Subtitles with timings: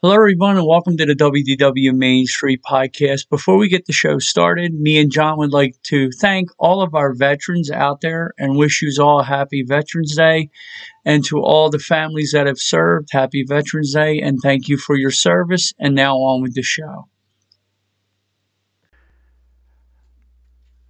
[0.00, 3.28] Hello, everyone, and welcome to the WDW Main Street Podcast.
[3.28, 6.94] Before we get the show started, me and John would like to thank all of
[6.94, 10.50] our veterans out there and wish you all a happy Veterans Day.
[11.04, 14.96] And to all the families that have served, happy Veterans Day, and thank you for
[14.96, 15.74] your service.
[15.80, 17.08] And now on with the show.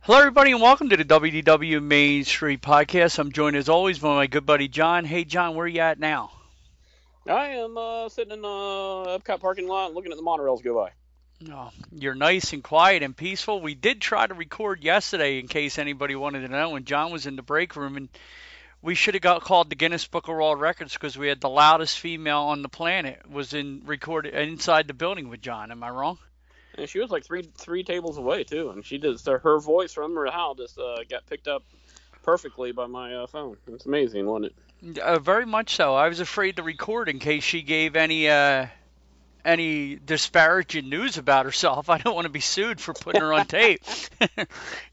[0.01, 3.19] Hello, everybody, and welcome to the WDW Main Street Podcast.
[3.19, 5.07] I'm joined as always by my good buddy John.
[5.07, 6.33] Hey, John, where are you at now?
[7.29, 10.93] I am uh, sitting in the Epcot parking lot looking at the monorails go by.
[11.53, 13.61] Oh, you're nice and quiet and peaceful.
[13.61, 17.27] We did try to record yesterday in case anybody wanted to know, and John was
[17.27, 18.09] in the break room, and
[18.83, 21.49] we should have got called the Guinness Book of World Records because we had the
[21.49, 25.71] loudest female on the planet was in recorded inside the building with John.
[25.71, 26.19] Am I wrong?
[26.77, 30.15] And she was like three three tables away too, and she just her voice from
[30.17, 31.63] her house just uh, got picked up
[32.23, 33.57] perfectly by my uh, phone.
[33.69, 34.55] It's amazing, wasn't it?
[35.03, 35.95] Uh, very much so.
[35.95, 38.67] I was afraid to record in case she gave any uh,
[39.45, 41.89] any disparaging news about herself.
[41.91, 43.83] I don't want to be sued for putting her on tape.
[44.37, 44.47] you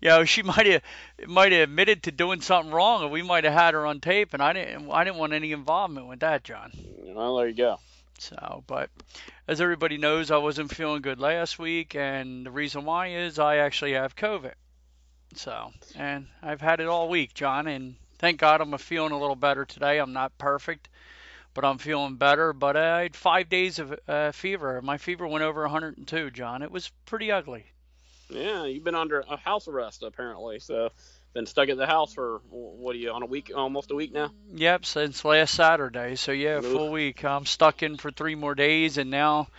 [0.09, 0.81] know, she might have
[1.27, 4.33] might have admitted to doing something wrong, and we might have had her on tape.
[4.33, 6.71] And I didn't I didn't want any involvement with that, John.
[6.97, 7.79] Well, there you go.
[8.17, 8.89] So, but
[9.47, 13.57] as everybody knows, I wasn't feeling good last week, and the reason why is I
[13.57, 14.53] actually have COVID.
[15.35, 19.35] So, and I've had it all week, John, and thank God I'm feeling a little
[19.35, 19.99] better today.
[19.99, 20.89] I'm not perfect,
[21.53, 22.53] but I'm feeling better.
[22.53, 24.81] But I had five days of uh, fever.
[24.81, 26.61] My fever went over 102, John.
[26.61, 27.65] It was pretty ugly.
[28.29, 30.59] Yeah, you've been under a house arrest apparently.
[30.59, 30.89] So
[31.33, 34.13] been stuck at the house for what are you on a week, almost a week
[34.13, 34.31] now?
[34.53, 36.15] Yep, since last Saturday.
[36.15, 36.65] So yeah, Oof.
[36.65, 37.23] full week.
[37.23, 39.49] I'm stuck in for three more days, and now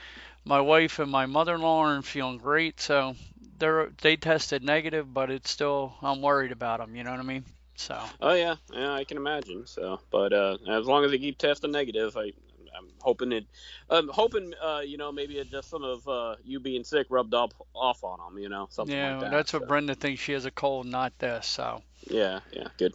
[0.45, 2.81] my wife and my mother-in-law aren't feeling great.
[2.81, 3.15] So
[3.59, 6.97] they're they tested negative, but it's still I'm worried about them.
[6.97, 7.45] You know what I mean?
[7.77, 8.01] So.
[8.21, 9.67] Oh yeah, yeah, I can imagine.
[9.67, 12.33] So, but uh, as long as they keep testing negative, I,
[12.77, 13.47] I'm hoping it.
[13.91, 17.35] I'm hoping, uh, you know, maybe it just some of uh, you being sick rubbed
[17.35, 18.43] off off on them.
[18.43, 19.27] You know, something yeah, like that.
[19.27, 19.59] Yeah, that's so.
[19.59, 20.21] what Brenda thinks.
[20.23, 21.47] She has a cold, not this.
[21.47, 21.83] So.
[22.09, 22.95] Yeah, yeah, good.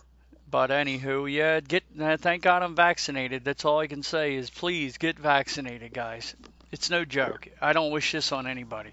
[0.50, 1.84] But anywho, yeah, get.
[2.00, 3.46] Uh, thank God I'm vaccinated.
[3.46, 6.36] That's all I can say is please get vaccinated, guys.
[6.72, 7.48] It's no joke.
[7.62, 8.92] I don't wish this on anybody.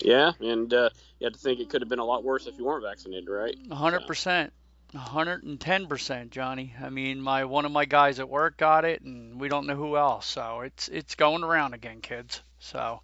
[0.00, 2.56] Yeah, and uh, you have to think it could have been a lot worse if
[2.58, 3.56] you weren't vaccinated, right?
[3.68, 4.50] 100%.
[4.94, 6.74] 110%, Johnny.
[6.80, 9.76] I mean, my one of my guys at work got it, and we don't know
[9.76, 10.26] who else.
[10.26, 12.42] So it's it's going around again, kids.
[12.58, 13.00] So.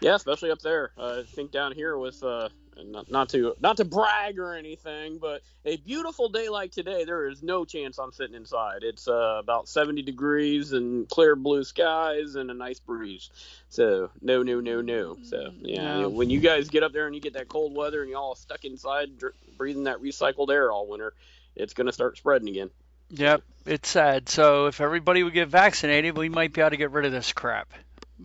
[0.00, 0.92] Yeah, especially up there.
[0.96, 5.18] Uh, I think down here with uh, not, not to not to brag or anything,
[5.18, 8.82] but a beautiful day like today, there is no chance I'm sitting inside.
[8.82, 13.30] It's uh, about 70 degrees and clear blue skies and a nice breeze.
[13.68, 15.18] So no, no, no, no.
[15.22, 16.08] So yeah, no.
[16.08, 18.34] when you guys get up there and you get that cold weather and you all
[18.34, 21.12] stuck inside dr- breathing that recycled air all winter,
[21.56, 22.70] it's gonna start spreading again.
[23.10, 24.28] Yep, it's sad.
[24.28, 27.32] So if everybody would get vaccinated, we might be able to get rid of this
[27.32, 27.70] crap.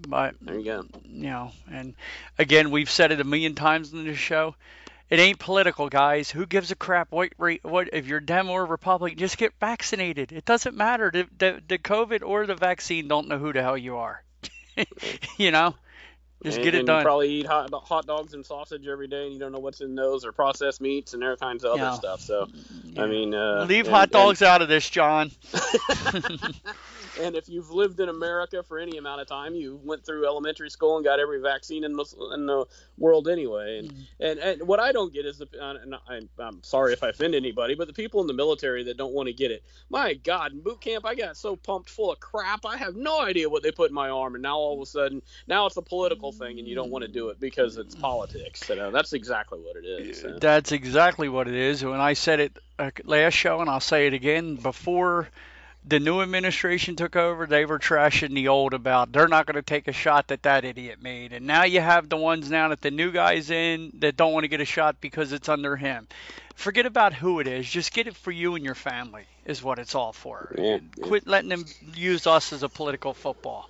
[0.07, 0.85] But there you go.
[1.05, 1.95] You know, and
[2.37, 4.55] again, we've said it a million times in this show.
[5.09, 6.29] It ain't political, guys.
[6.29, 9.17] Who gives a crap what what if you're Dem or Republican?
[9.17, 10.33] Just get vaccinated.
[10.33, 11.09] It doesn't matter.
[11.11, 14.21] The, the, the COVID or the vaccine don't know who the hell you are.
[15.37, 15.75] you know,
[16.43, 16.99] just and, get it and done.
[16.99, 19.79] You probably eat hot, hot dogs and sausage every day, and you don't know what's
[19.79, 21.93] in those, or processed meats and all kinds of other Yeah.
[21.93, 22.19] stuff.
[22.19, 22.47] So,
[22.83, 23.03] Yeah.
[23.03, 25.31] I mean, uh, Leave and- hot and- dogs out of this, John.
[27.19, 30.69] and if you've lived in America for any amount of time, you went through elementary
[30.69, 32.65] school and got every vaccine in the, in the
[32.97, 33.79] world anyway.
[33.79, 34.05] And, mm.
[34.19, 37.35] and and what I don't get is the and I'm, I'm sorry if I offend
[37.35, 39.63] anybody, but the people in the military that don't want to get it.
[39.89, 42.65] My God, in boot camp, I got so pumped full of crap.
[42.65, 44.85] I have no idea what they put in my arm, and now all of a
[44.85, 47.95] sudden, now it's a political thing, and you don't want to do it because it's
[47.95, 48.67] politics.
[48.69, 50.21] You know, that's exactly what it is.
[50.21, 50.37] So.
[50.39, 51.83] That's exactly what it is.
[51.83, 55.29] When I said it uh, last show, and I'll say it again before
[55.87, 59.61] the new administration took over, they were trashing the old about they're not going to
[59.61, 61.33] take a shot that that idiot made.
[61.33, 64.43] And now you have the ones now that the new guy's in that don't want
[64.43, 66.07] to get a shot because it's under him.
[66.55, 67.69] Forget about who it is.
[67.69, 70.53] Just get it for you and your family is what it's all for.
[70.57, 73.69] Yeah, Quit letting them use us as a political football.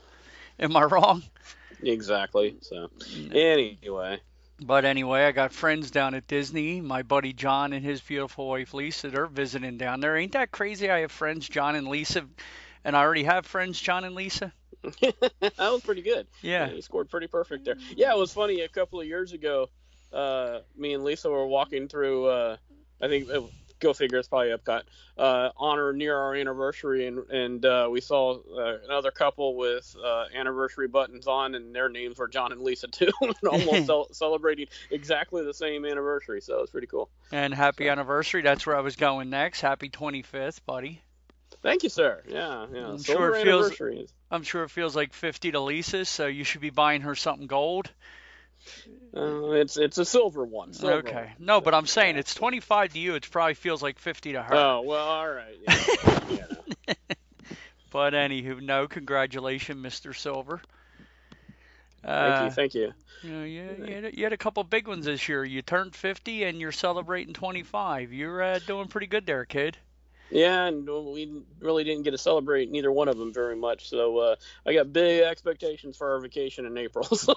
[0.60, 1.24] Am I wrong?
[1.84, 2.56] Exactly.
[2.62, 3.36] So, mm-hmm.
[3.36, 4.20] anyway.
[4.59, 6.81] But anyway, I got friends down at Disney.
[6.81, 10.18] My buddy John and his beautiful wife Lisa, they're visiting down there.
[10.18, 10.89] Ain't that crazy?
[10.89, 12.25] I have friends, John and Lisa,
[12.83, 14.51] and I already have friends, John and Lisa.
[14.81, 16.27] that was pretty good.
[16.42, 16.69] Yeah.
[16.69, 17.77] He scored pretty perfect there.
[17.95, 18.62] Yeah, it was funny.
[18.62, 19.69] A couple of years ago,
[20.12, 22.57] uh, me and Lisa were walking through, uh,
[23.01, 23.44] I think it,
[23.79, 24.83] go figure, it's probably Epcot,
[25.18, 30.25] uh, honor near our anniversary, and and uh, we saw uh, another couple with uh,
[30.35, 33.12] anniversary buttons on, and their names were John and Lisa too,
[33.50, 36.41] almost cel- celebrating exactly the same anniversary.
[36.41, 37.09] So it's pretty cool.
[37.31, 37.91] And happy so.
[37.91, 38.41] anniversary!
[38.41, 39.62] That's where I was going next.
[39.62, 41.01] Happy 25th, buddy.
[41.62, 42.21] Thank you, sir.
[42.27, 42.88] Yeah, yeah.
[42.88, 43.81] I'm sure it feels.
[44.29, 47.47] I'm sure it feels like 50 to Lisa, so you should be buying her something
[47.47, 47.89] gold.
[49.16, 50.74] Uh, it's it's a silver one.
[50.74, 51.16] Silver okay.
[51.16, 51.28] One.
[51.40, 53.16] No, but I'm saying it's 25 to you.
[53.16, 54.54] It probably feels like 50 to her.
[54.54, 55.58] Oh well, all right.
[55.68, 56.19] Yeah.
[56.88, 56.94] yeah.
[57.92, 60.16] but anywho, no, congratulations, Mr.
[60.16, 60.62] Silver.
[62.04, 62.94] Uh, thank you, thank you.
[63.24, 65.44] You, know, you, you, had, you had a couple big ones this year.
[65.44, 68.13] You turned 50 and you're celebrating 25.
[68.13, 69.78] You're uh, doing pretty good there, kid.
[70.29, 73.89] Yeah, and we really didn't get to celebrate neither one of them very much.
[73.89, 74.35] So uh,
[74.65, 77.07] I got big expectations for our vacation in April.
[77.18, 77.35] So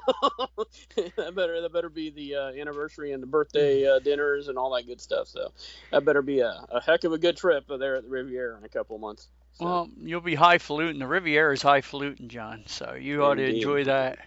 [1.16, 4.74] that better that better be the uh, anniversary and the birthday uh, dinners and all
[4.74, 5.28] that good stuff.
[5.28, 5.52] So
[5.90, 8.64] that better be a, a heck of a good trip there at the Riviera in
[8.64, 9.28] a couple of months.
[9.54, 9.64] So.
[9.64, 10.98] Well, you'll be highfalutin.
[10.98, 12.64] The Riviera is highfalutin, John.
[12.66, 13.46] So you ought Indeed.
[13.46, 14.18] to enjoy that.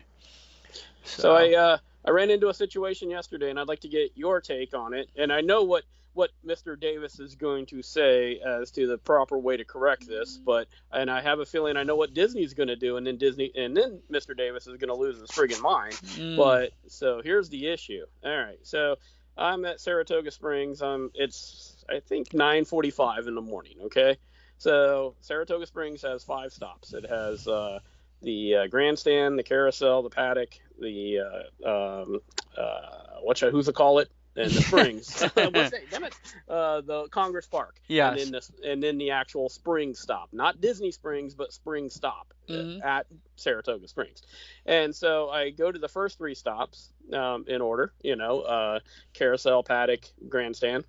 [1.03, 4.11] So, so I uh, I ran into a situation yesterday, and I'd like to get
[4.15, 5.09] your take on it.
[5.15, 5.83] And I know what
[6.13, 6.79] what Mr.
[6.79, 11.09] Davis is going to say as to the proper way to correct this, but and
[11.09, 13.75] I have a feeling I know what Disney's going to do, and then Disney and
[13.75, 14.35] then Mr.
[14.35, 15.93] Davis is going to lose his friggin' mind.
[15.93, 16.37] Mm.
[16.37, 18.05] But so here's the issue.
[18.23, 18.97] All right, so
[19.37, 20.81] I'm at Saratoga Springs.
[20.81, 23.77] Um, it's I think 9:45 in the morning.
[23.85, 24.17] Okay,
[24.57, 26.93] so Saratoga Springs has five stops.
[26.93, 27.79] It has uh,
[28.21, 31.19] the uh, grandstand, the carousel, the paddock, the
[31.65, 32.19] uh, um,
[32.57, 34.11] uh, what should, who's to call it?
[34.35, 35.23] And the Springs.
[35.35, 36.15] Damn it!
[36.47, 37.79] Uh, the Congress Park.
[37.87, 38.11] Yeah.
[38.11, 42.33] And then the and then the actual spring stop, not Disney Springs, but spring stop
[42.49, 42.85] mm-hmm.
[42.85, 44.21] at Saratoga Springs.
[44.65, 47.93] And so I go to the first three stops um, in order.
[48.01, 48.79] You know, uh,
[49.13, 50.85] Carousel, Paddock, Grandstand.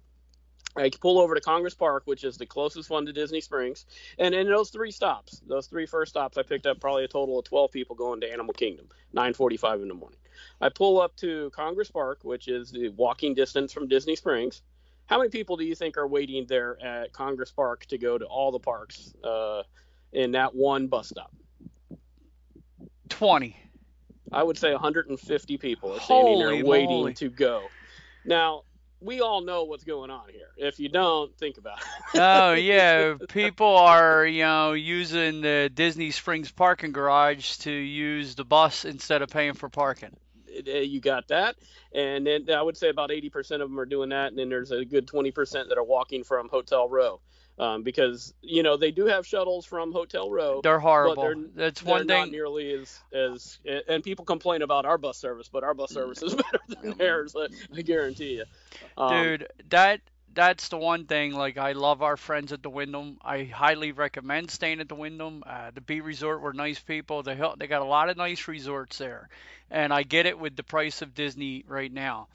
[0.76, 3.86] I pull over to Congress Park, which is the closest one to Disney Springs.
[4.18, 7.38] And in those three stops, those three first stops, I picked up probably a total
[7.38, 10.18] of 12 people going to Animal Kingdom, 9:45 in the morning.
[10.60, 14.62] I pull up to Congress Park, which is the walking distance from Disney Springs.
[15.06, 18.24] How many people do you think are waiting there at Congress Park to go to
[18.24, 19.62] all the parks uh,
[20.12, 21.30] in that one bus stop?
[23.10, 23.56] 20.
[24.32, 27.14] I would say 150 people are standing Holy there waiting moly.
[27.14, 27.64] to go.
[28.24, 28.62] Now,
[29.00, 30.48] we all know what's going on here.
[30.56, 31.86] If you don't, think about it.
[32.20, 38.44] oh yeah, people are you know using the Disney Springs parking garage to use the
[38.44, 40.16] bus instead of paying for parking.
[40.66, 41.56] Uh, you got that,
[41.92, 44.70] and then I would say about 80% of them are doing that, and then there's
[44.70, 47.20] a good 20% that are walking from Hotel Row.
[47.56, 50.60] Um, because you know they do have shuttles from Hotel Row.
[50.60, 51.22] They're horrible.
[51.22, 52.32] They're, That's they're one not thing.
[52.32, 56.34] nearly as as and people complain about our bus service, but our bus service is
[56.34, 57.36] better than theirs.
[57.72, 58.44] I guarantee you.
[58.98, 60.00] Um, Dude, that
[60.34, 61.34] that's the one thing.
[61.34, 63.18] Like, I love our friends at the Wyndham.
[63.22, 65.42] I highly recommend staying at the Wyndham.
[65.46, 67.22] Uh, the B Resort were nice people.
[67.22, 69.28] They help, they got a lot of nice resorts there,
[69.70, 72.28] and I get it with the price of Disney right now.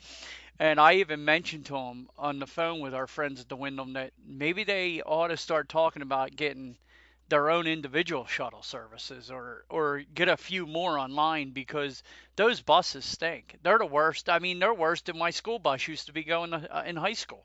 [0.58, 3.94] And I even mentioned to them on the phone with our friends at the Wyndham
[3.94, 6.76] that maybe they ought to start talking about getting
[7.28, 12.02] their own individual shuttle services or or get a few more online because
[12.36, 13.56] those buses stink.
[13.62, 14.28] They're the worst.
[14.28, 16.96] I mean, they're worse than my school bus used to be going to, uh, in
[16.96, 17.44] high school.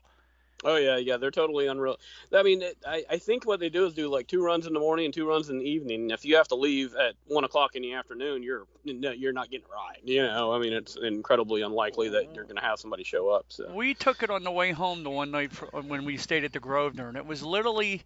[0.66, 1.96] Oh yeah, yeah, they're totally unreal.
[2.32, 4.72] I mean, it, I, I think what they do is do like two runs in
[4.72, 6.10] the morning and two runs in the evening.
[6.10, 9.66] If you have to leave at one o'clock in the afternoon, you're you're not getting
[9.66, 10.00] a ride.
[10.02, 13.46] You know, I mean, it's incredibly unlikely that you're going to have somebody show up.
[13.48, 16.44] So We took it on the way home the one night for, when we stayed
[16.44, 18.02] at the Grosvenor, and it was literally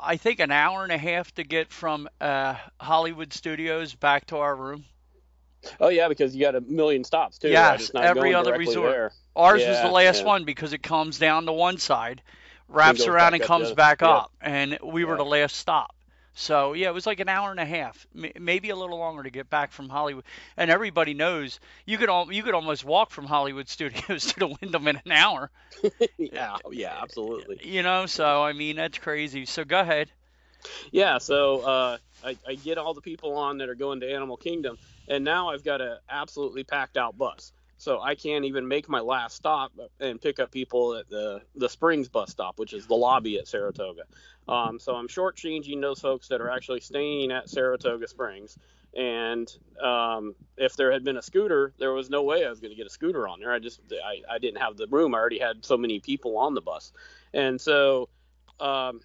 [0.00, 4.36] I think an hour and a half to get from uh, Hollywood Studios back to
[4.36, 4.84] our room.
[5.80, 7.48] Oh yeah, because you got a million stops too.
[7.48, 8.04] Yes, right?
[8.04, 8.92] Every other resort.
[8.92, 9.12] There.
[9.36, 10.26] Ours was the last yeah.
[10.26, 12.22] one because it comes down to one side,
[12.68, 14.08] wraps around and comes back yeah.
[14.08, 15.94] up, and we were the last stop.
[16.38, 19.30] So yeah, it was like an hour and a half, maybe a little longer to
[19.30, 20.22] get back from Hollywood.
[20.56, 24.46] And everybody knows you could al- you could almost walk from Hollywood Studios to the
[24.46, 25.50] Wyndham in an hour.
[26.16, 27.58] yeah, yeah, absolutely.
[27.64, 29.46] You know, so I mean that's crazy.
[29.46, 30.10] So go ahead.
[30.92, 34.36] Yeah, so uh, I, I get all the people on that are going to Animal
[34.36, 37.52] Kingdom, and now I've got a absolutely packed out bus.
[37.80, 41.68] So I can't even make my last stop and pick up people at the the
[41.68, 44.02] Springs bus stop, which is the lobby at Saratoga.
[44.48, 48.58] Um, so I'm shortchanging those folks that are actually staying at Saratoga Springs.
[48.96, 49.48] And
[49.80, 52.76] um, if there had been a scooter, there was no way I was going to
[52.76, 53.52] get a scooter on there.
[53.52, 55.14] I just I, I didn't have the room.
[55.14, 56.92] I already had so many people on the bus,
[57.32, 58.08] and so
[58.58, 59.00] um,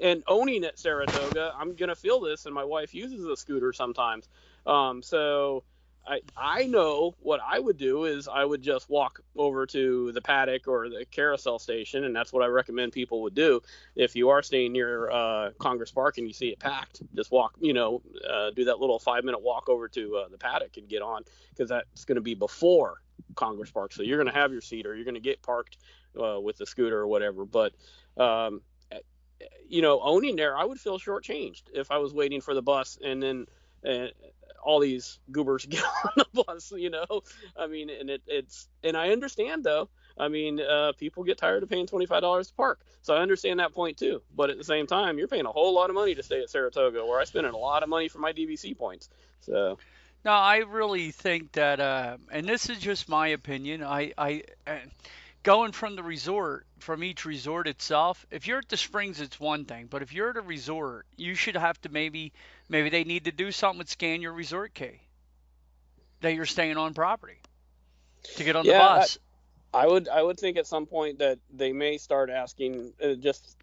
[0.00, 4.28] and owning at Saratoga, I'm gonna feel this, and my wife uses a scooter sometimes.
[4.66, 5.64] Um, so
[6.06, 10.20] I I know what I would do is I would just walk over to the
[10.20, 13.60] paddock or the carousel station, and that's what I recommend people would do.
[13.94, 17.54] If you are staying near uh, Congress Park and you see it packed, just walk,
[17.60, 20.88] you know, uh, do that little five minute walk over to uh, the paddock and
[20.88, 23.02] get on because that's going to be before
[23.36, 23.92] Congress Park.
[23.92, 25.78] So you're going to have your seat or you're going to get parked
[26.20, 27.44] uh, with the scooter or whatever.
[27.44, 27.74] But
[28.16, 28.60] um,
[29.68, 32.98] you know, owning there, I would feel shortchanged if I was waiting for the bus
[33.02, 33.46] and then
[33.86, 34.08] uh,
[34.62, 36.72] all these goobers get on the bus.
[36.76, 37.22] You know,
[37.56, 39.88] I mean, and it, it's and I understand though.
[40.18, 43.18] I mean, uh, people get tired of paying twenty five dollars to park, so I
[43.20, 44.22] understand that point too.
[44.34, 46.50] But at the same time, you're paying a whole lot of money to stay at
[46.50, 49.08] Saratoga, where I spend a lot of money for my DVC points.
[49.40, 49.78] So
[50.24, 53.82] No, I really think that, uh, and this is just my opinion.
[53.82, 54.42] I, I,
[55.42, 58.26] going from the resort, from each resort itself.
[58.30, 61.34] If you're at the Springs, it's one thing, but if you're at a resort, you
[61.34, 62.32] should have to maybe,
[62.68, 65.00] maybe they need to do something with scan your resort key
[66.20, 67.38] that you're staying on property
[68.36, 69.18] to get on Yeah, the I- bus.
[69.74, 73.56] I would I would think at some point that they may start asking uh, just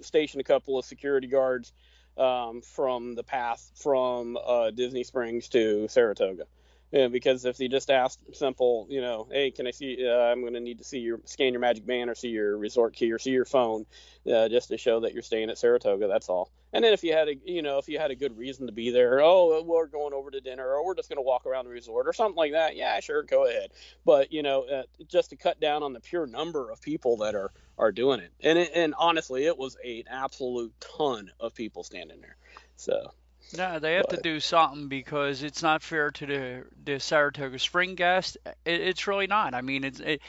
[0.00, 1.74] station a couple of security guards
[2.16, 6.44] um, from the path from uh, Disney Springs to Saratoga.
[6.92, 10.04] Yeah, because if they just ask simple, you know, hey, can I see?
[10.04, 12.58] Uh, I'm going to need to see your scan your Magic Band or see your
[12.58, 13.86] resort key or see your phone,
[14.30, 16.08] uh, just to show that you're staying at Saratoga.
[16.08, 16.50] That's all.
[16.72, 18.72] And then if you had a, you know, if you had a good reason to
[18.72, 21.66] be there, oh, we're going over to dinner, or we're just going to walk around
[21.66, 22.74] the resort, or something like that.
[22.74, 23.70] Yeah, sure, go ahead.
[24.04, 27.36] But you know, uh, just to cut down on the pure number of people that
[27.36, 31.84] are are doing it, and it, and honestly, it was an absolute ton of people
[31.84, 32.36] standing there.
[32.74, 33.12] So
[33.56, 37.94] No, they have to do something because it's not fair to the the Saratoga Spring
[37.94, 38.36] guest.
[38.64, 39.54] It, it's really not.
[39.54, 40.00] I mean, it's.
[40.00, 40.20] It,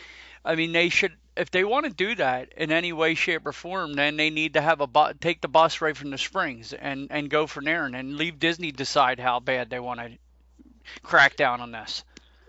[0.44, 3.51] I mean, they should if they want to do that in any way, shape, or
[3.51, 3.94] form.
[3.94, 7.08] Then they need to have a bu- take the bus right from the Springs and
[7.12, 10.12] and go from there, and then leave Disney decide how bad they want to
[11.04, 12.04] crack down on this.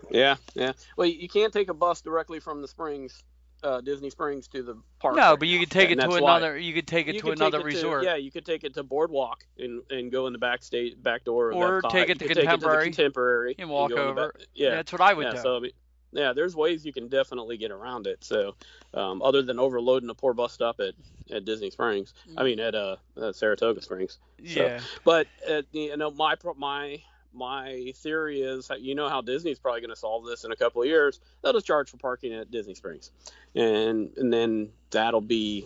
[0.09, 0.73] yeah, yeah.
[0.97, 3.23] Well, you can't take a bus directly from the Springs,
[3.63, 5.15] uh, Disney Springs, to the park.
[5.15, 5.63] No, right but you now.
[5.63, 6.37] could take And it to that's why.
[6.37, 6.57] another.
[6.57, 8.03] You could take it You to another it to- resort.
[8.03, 11.23] yeah, you could take it to Boardwalk and, and go in the back state back
[11.23, 11.51] door.
[11.51, 14.31] of Or take it to Contemporary Take it to the contemporary and walk the over.
[14.33, 15.31] back- Yeah, That's what I would yeah.
[15.33, 15.37] do.
[15.37, 15.65] So
[16.11, 18.23] yeah, there's ways you can definitely get around it.
[18.23, 18.55] So
[18.93, 20.93] um, other than overloading a poor bus stop at,
[21.35, 24.19] at Disney Springs, I mean at uh, uh Saratoga Springs.
[24.45, 24.79] So- yeah.
[25.03, 27.01] But uh, you know, my my
[27.33, 30.81] my theory is, you know, how Disney's probably going to solve this in a couple
[30.81, 31.19] of years.
[31.41, 33.11] They'll just charge for parking at Disney Springs,
[33.55, 35.65] and and then that'll be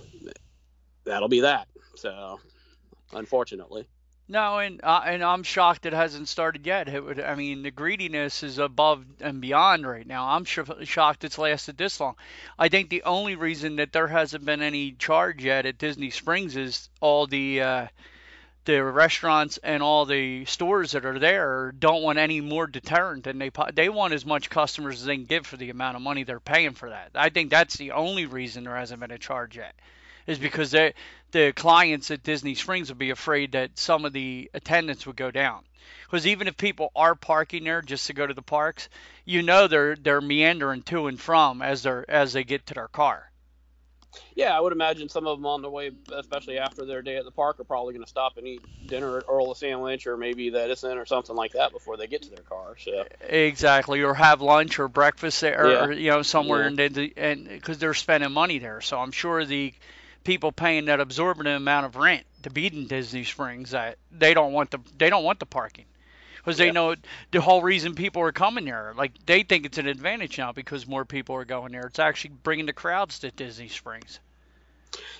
[1.04, 1.68] that'll be that.
[1.96, 2.40] So,
[3.14, 3.88] unfortunately,
[4.30, 6.90] No, and uh, and I'm shocked it hasn't started yet.
[6.90, 10.28] It would, I mean, the greediness is above and beyond right now.
[10.28, 12.16] I'm sh- shocked it's lasted this long.
[12.60, 16.56] I think the only reason that there hasn't been any charge yet at Disney Springs
[16.58, 17.88] is all the uh,
[18.68, 23.40] the restaurants and all the stores that are there don't want any more deterrent than
[23.40, 26.24] they they want as much customers as they can get for the amount of money
[26.24, 27.12] they're paying for that.
[27.16, 29.74] I think that's the only reason there hasn't been a charge yet,
[30.28, 30.94] is because they
[31.32, 35.32] the clients at Disney Springs would be afraid that some of the attendance would go
[35.32, 35.64] down.
[36.04, 38.90] Because even if people are parking there just to go to the parks,
[39.24, 42.90] you know they're they're meandering to and from as they're as they get to their
[42.90, 43.32] car.
[44.36, 47.26] Yeah, I would imagine some of them on the way, especially after their day at
[47.26, 50.18] the park, are probably going to stop and eat dinner at Earl of Sandwich or
[50.18, 52.76] maybe the Edison or something like that before they get to their car.
[52.80, 55.86] So, Exactly, or have lunch or breakfast there, Yeah.
[55.86, 56.86] or you know somewhere, Yeah.
[56.86, 59.74] and and because they're spending money there, so I'm sure the
[60.24, 64.54] people paying that absorbent amount of rent to be in Disney Springs that they don't
[64.54, 65.86] want the they don't want the parking
[66.48, 66.72] because they Yeah.
[66.72, 66.96] know
[67.34, 68.94] the whole reason people are coming there.
[68.98, 71.88] Like they think it's an advantage now because more people are going there.
[71.88, 74.22] It's actually bringing the crowds to Disney Springs.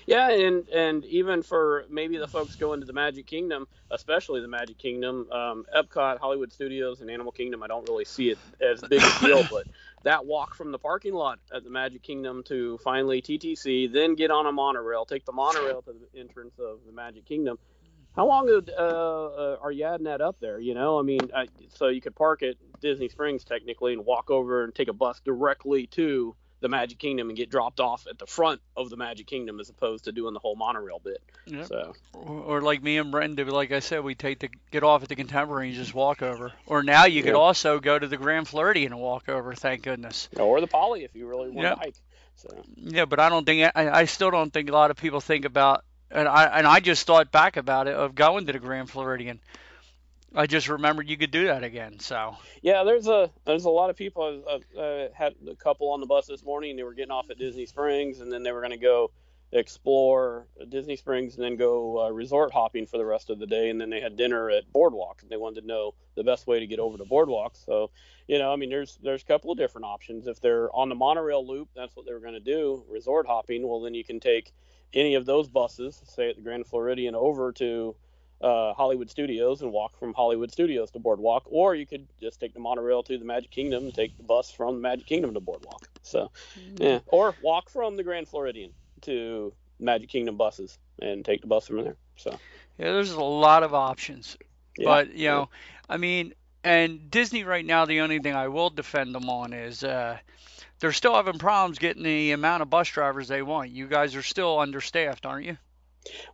[0.06, 4.48] Yeah, and and even for maybe the folks going to the Magic Kingdom, especially the
[4.48, 8.84] Magic Kingdom, um, Epcot, Hollywood Studios, and Animal Kingdom, I don't really see it as
[8.84, 9.66] big a deal, but
[10.04, 14.30] that walk from the parking lot at the Magic Kingdom to finally TTC, then get
[14.32, 17.58] on a monorail, take the monorail to the entrance of the Magic Kingdom.
[18.18, 20.58] How long uh, uh, are you adding that up there?
[20.58, 24.28] You know, I mean, I, so you could park at Disney Springs technically and walk
[24.28, 28.18] over and take a bus directly to the Magic Kingdom and get dropped off at
[28.18, 31.22] the front of the Magic Kingdom as opposed to doing the whole monorail bit.
[31.46, 31.66] Yep.
[31.66, 35.04] So, or, or, like me and Brendan, like I said, we take the get off
[35.04, 36.50] at the Contemporary and just walk over.
[36.66, 39.54] Or now you could also go to the Grand Floridian and walk over.
[39.54, 40.28] Thank goodness.
[40.36, 41.94] Or the Poly if you really want to hike.
[42.34, 42.64] So.
[42.74, 45.44] Yeah, but I don't think I, I still don't think a lot of people think
[45.44, 48.90] about and I and I just thought back about it of going to the Grand
[48.90, 49.40] Floridian.
[50.34, 52.00] I just remembered you could do that again.
[52.00, 54.42] So yeah, there's a there's a lot of people.
[54.48, 56.76] I, I had a couple on the bus this morning.
[56.76, 59.10] They were getting off at Disney Springs, and then they were going to go
[59.50, 63.70] explore Disney Springs and then go uh, resort hopping for the rest of the day.
[63.70, 65.22] And then they had dinner at Boardwalk.
[65.22, 67.56] And they wanted to know the best way to get over to Boardwalk.
[67.56, 67.90] So
[68.28, 70.26] you know, I mean, there's there's a couple of different options.
[70.26, 73.66] If they're on the monorail loop, that's what they were going to do, resort hopping.
[73.66, 74.52] Well, then you can take
[74.94, 77.94] any of those buses, say at the Grand Floridian, over to
[78.40, 82.54] uh, Hollywood Studios and walk from Hollywood Studios to Boardwalk, or you could just take
[82.54, 85.40] the monorail to the Magic Kingdom and take the bus from the Magic Kingdom to
[85.40, 85.88] Boardwalk.
[86.02, 86.82] So, mm-hmm.
[86.82, 91.66] yeah, or walk from the Grand Floridian to Magic Kingdom buses and take the bus
[91.66, 91.96] from there.
[92.16, 92.30] So,
[92.78, 94.36] yeah, there's a lot of options,
[94.76, 94.84] yeah.
[94.84, 95.48] but you know,
[95.88, 99.84] I mean, and Disney right now, the only thing I will defend them on is.
[99.84, 100.18] Uh,
[100.80, 103.70] they're still having problems getting the amount of bus drivers they want.
[103.70, 105.56] You guys are still understaffed, aren't you?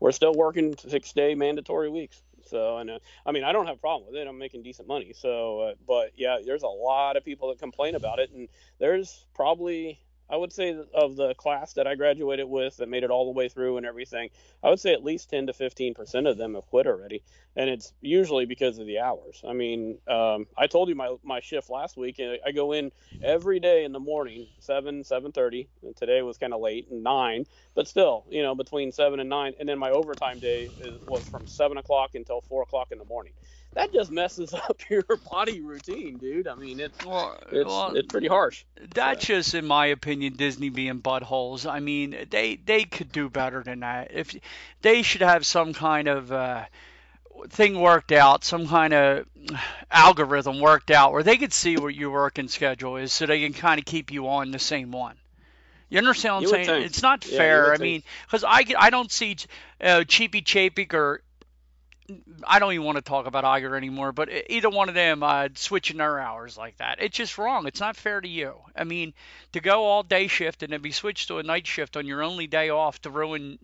[0.01, 2.23] we're still working six day mandatory weeks.
[2.47, 4.29] So, and uh, I mean, I don't have a problem with it.
[4.29, 5.15] I'm making decent money.
[5.15, 8.49] So, uh, but yeah, there's a lot of people that complain about it, and
[8.79, 9.99] there's probably
[10.31, 13.39] I would say of the class that I graduated with that made it all the
[13.39, 14.31] way through and everything,
[14.63, 17.23] I would say at least 10 to 15 percent of them have quit already,
[17.57, 19.43] and it's usually because of the hours.
[19.47, 23.61] I mean, um, I told you my my shift last week, I go in every
[23.61, 25.69] day in the morning, seven, 7:30.
[25.83, 27.45] And today was kind of late, nine,
[27.75, 31.27] but still, you know, between seven and nine, and then my overtime day is, was
[31.27, 33.33] from seven o'clock until four o'clock in the morning
[33.75, 36.49] that just messes up your body routine, dude.
[36.49, 38.65] I mean, it's well, it's, well, it's pretty harsh.
[38.95, 39.35] That's so.
[39.35, 41.71] just, in my opinion, Disney being buttholes.
[41.71, 44.11] I mean, they they could do better than that.
[44.13, 44.35] If
[44.83, 46.65] they should have some kind of uh,
[47.49, 49.27] thing worked out, some kind of
[49.91, 53.53] algorithm worked out where they could see what your working schedule is, so they can
[53.53, 55.17] kind of keep you on the same one.
[55.91, 56.83] You understand what I'm saying?
[56.83, 57.73] It's not yeah, fair.
[57.73, 59.37] I mean, because I, I don't see
[59.81, 61.21] uh, Cheapy Chapek or
[62.47, 65.49] I don't even want to talk about Iger anymore, but either one of them uh,
[65.55, 67.67] switching their hours like that, it's just wrong.
[67.67, 68.55] It's not fair to you.
[68.77, 69.15] I mean,
[69.53, 72.23] to go all day shift and then be switched to a night shift on your
[72.23, 73.59] only day off to ruin,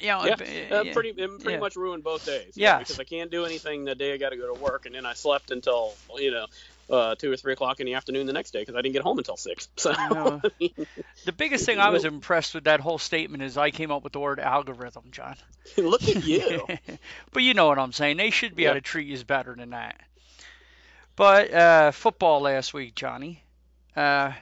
[0.00, 0.34] you know, yeah,
[0.74, 1.58] uh, pretty pretty yeah.
[1.58, 2.52] much ruined both days.
[2.54, 4.94] Yeah, because I can't do anything the day I got to go to work, and
[4.94, 6.46] then I slept until you know
[6.90, 9.02] uh, two or three o'clock in the afternoon the next day because I didn't get
[9.02, 9.68] home until six.
[9.76, 10.86] So I mean,
[11.24, 14.12] the biggest thing I was impressed with that whole statement is I came up with
[14.12, 15.36] the word algorithm, John.
[15.76, 16.66] Look at you.
[17.32, 18.16] but you know what I'm saying.
[18.16, 20.00] They should be able to treat you better than that.
[21.16, 23.42] But uh, football last week, Johnny.
[23.94, 24.32] Uh,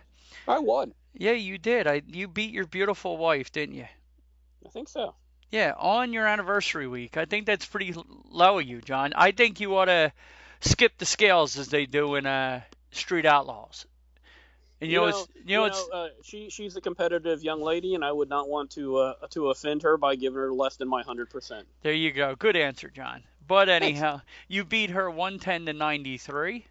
[0.48, 0.94] I won.
[1.14, 1.86] Yeah, you did.
[1.86, 3.86] I you beat your beautiful wife, didn't you?
[4.64, 5.14] I think so.
[5.50, 7.18] Yeah, on your anniversary week.
[7.18, 7.94] I think that's pretty
[8.30, 9.12] low of you, John.
[9.14, 10.12] I think you ought to
[10.62, 13.86] skip the scales as they do in uh, Street Outlaws.
[14.80, 17.62] And you, you know, know, it's you know, it's uh, she she's a competitive young
[17.62, 20.76] lady, and I would not want to uh, to offend her by giving her less
[20.76, 21.68] than my hundred percent.
[21.82, 22.34] There you go.
[22.34, 23.22] Good answer, John.
[23.46, 24.26] But anyhow, Thanks.
[24.48, 26.66] you beat her one ten to ninety three.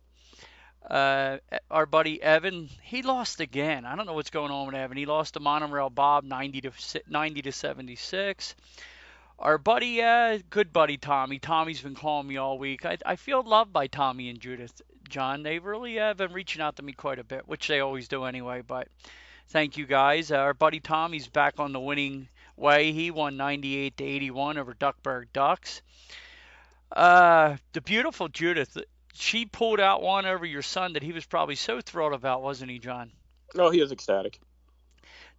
[0.89, 1.37] Uh,
[1.69, 3.85] our buddy Evan, he lost again.
[3.85, 4.97] I don't know what's going on with Evan.
[4.97, 6.71] He lost to Monorail Bob ninety to
[7.07, 8.55] ninety to seventy six
[9.41, 11.39] our buddy, uh, good buddy Tommy.
[11.39, 12.85] Tommy's been calling me all week.
[12.85, 15.43] I, I feel loved by Tommy and Judith, John.
[15.43, 18.25] They really have been reaching out to me quite a bit, which they always do
[18.25, 18.61] anyway.
[18.65, 18.87] But
[19.49, 20.31] thank you guys.
[20.31, 22.91] Uh, our buddy Tommy's back on the winning way.
[22.91, 25.81] He won 98 to 81 over Duckburg Ducks.
[26.91, 28.77] Uh, the beautiful Judith,
[29.13, 32.69] she pulled out one over your son that he was probably so thrilled about, wasn't
[32.69, 33.11] he, John?
[33.57, 34.39] Oh, he was ecstatic.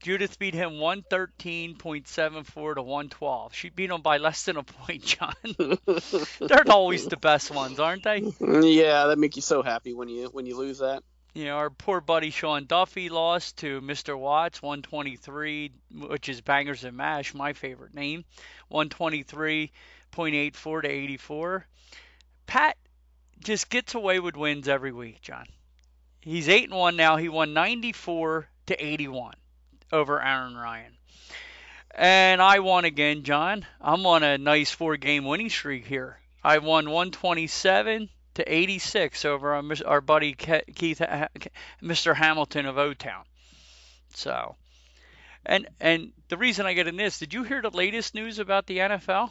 [0.03, 3.55] Judith beat him 113.74 to 112.
[3.55, 5.37] She beat him by less than a point, John.
[6.41, 8.19] They're always the best ones, aren't they?
[8.41, 11.05] Yeah, that make you so happy when you when you lose that.
[11.35, 14.19] You know, our poor buddy Sean Duffy lost to Mr.
[14.19, 15.71] Watts 123,
[16.09, 18.25] which is Bangers and Mash, my favorite name.
[18.73, 21.65] 123.84 to 84.
[22.47, 22.77] Pat
[23.39, 25.47] just gets away with wins every week, John.
[26.21, 27.17] He's 8 and 1 now.
[27.17, 29.35] He won 94 to 81
[29.93, 30.93] over Aaron Ryan.
[31.95, 33.67] And I won again, John.
[33.81, 36.19] I'm on a nice four game winning streak here.
[36.43, 41.01] I won 127 to 86 over our, our buddy Keith,
[41.83, 42.17] Mr.
[42.17, 43.25] Hamilton of O Town.
[44.15, 44.57] So,
[45.45, 48.67] and and the reason I get in this, did you hear the latest news about
[48.67, 49.31] the NFL?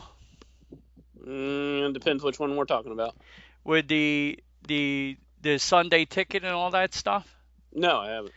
[1.25, 3.15] Mm, it depends which one we're talking about.
[3.63, 7.35] With the the the Sunday ticket and all that stuff?
[7.73, 8.33] No, I haven't.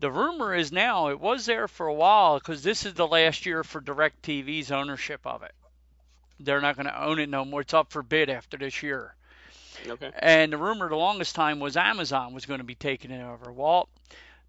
[0.00, 3.46] The rumor is now it was there for a while because this is the last
[3.46, 5.54] year for DirecTV's ownership of it.
[6.40, 7.60] They're not going to own it no more.
[7.60, 9.14] It's up for bid after this year.
[9.86, 10.10] Okay.
[10.18, 13.52] And the rumor the longest time was Amazon was going to be taking it over.
[13.52, 13.88] Well,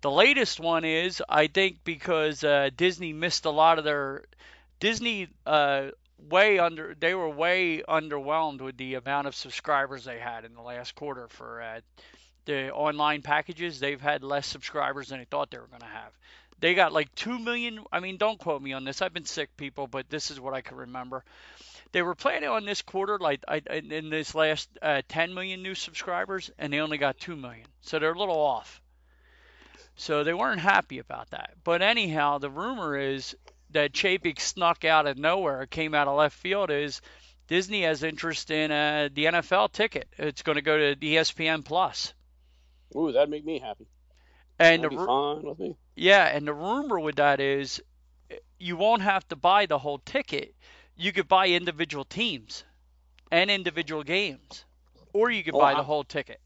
[0.02, 4.24] the latest one is I think because uh, Disney missed a lot of their
[4.80, 5.90] Disney uh,
[6.30, 10.62] way under they were way underwhelmed with the amount of subscribers they had in the
[10.62, 11.82] last quarter for uh,
[12.46, 13.80] the online packages.
[13.80, 16.12] They've had less subscribers than they thought they were going to have.
[16.60, 17.84] They got like 2 million.
[17.92, 19.02] I mean, don't quote me on this.
[19.02, 21.24] I've been sick, people, but this is what I can remember.
[21.92, 26.50] They were planning on this quarter, like in this last uh, 10 million new subscribers,
[26.58, 27.68] and they only got 2 million.
[27.82, 28.82] So they're a little off.
[29.96, 31.52] So they weren't happy about that.
[31.64, 33.36] But anyhow, the rumor is
[33.72, 37.02] that Chapek snuck out of nowhere, came out of left field, is
[37.48, 40.08] Disney has interest in uh, the NFL ticket.
[40.18, 42.15] It's going to go to ESPN Plus.
[42.96, 43.88] Ooh, that'd make me happy.
[44.60, 45.76] And that'd the, fine with me.
[45.96, 47.82] Yeah, and the rumor with that is
[48.60, 50.56] you won't have to buy the whole ticket.
[50.96, 52.64] You could buy individual teams
[53.32, 54.66] and individual games,
[55.14, 55.80] or you could oh, buy wow.
[55.80, 56.40] the whole ticket.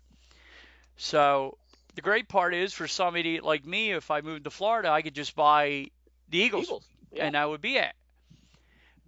[0.97, 1.57] So
[1.95, 5.15] the great part is for somebody like me, if I moved to Florida, I could
[5.15, 5.87] just buy
[6.29, 6.65] the Eagles.
[6.65, 7.25] Eagles yeah.
[7.25, 7.93] and that would be it.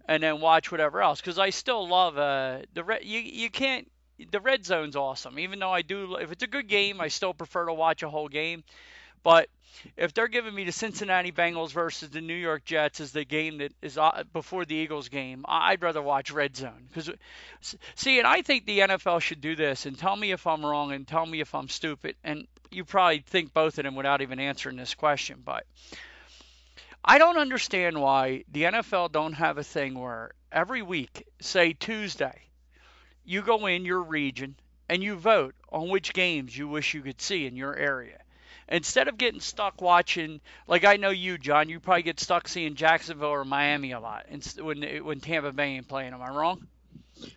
[0.08, 3.04] And then watch whatever else because I still love uh, the red.
[3.04, 3.90] You you can't
[4.30, 5.38] the red zone's awesome.
[5.38, 8.10] Even though I do, if it's a good game, I still prefer to watch a
[8.10, 8.64] whole game.
[9.22, 9.48] But
[9.96, 13.58] if they're giving me the Cincinnati Bengals versus the New York Jets as the game
[13.58, 16.88] that is uh, before the Eagles game, I'd rather watch Red Zone.
[16.88, 17.10] Because
[17.94, 19.86] see, and I think the NFL should do this.
[19.86, 22.16] And tell me if I'm wrong, and tell me if I'm stupid.
[22.24, 25.66] And you probably think both of them without even answering this question, but
[27.04, 32.48] I don't understand why the NFL don't have a thing where every week, say Tuesday,
[33.24, 34.56] you go in your region
[34.88, 38.18] and you vote on which games you wish you could see in your area.
[38.68, 42.74] Instead of getting stuck watching, like I know you, John, you probably get stuck seeing
[42.74, 44.26] Jacksonville or Miami a lot
[44.60, 46.14] when when Tampa Bay ain't playing.
[46.14, 46.66] Am I wrong?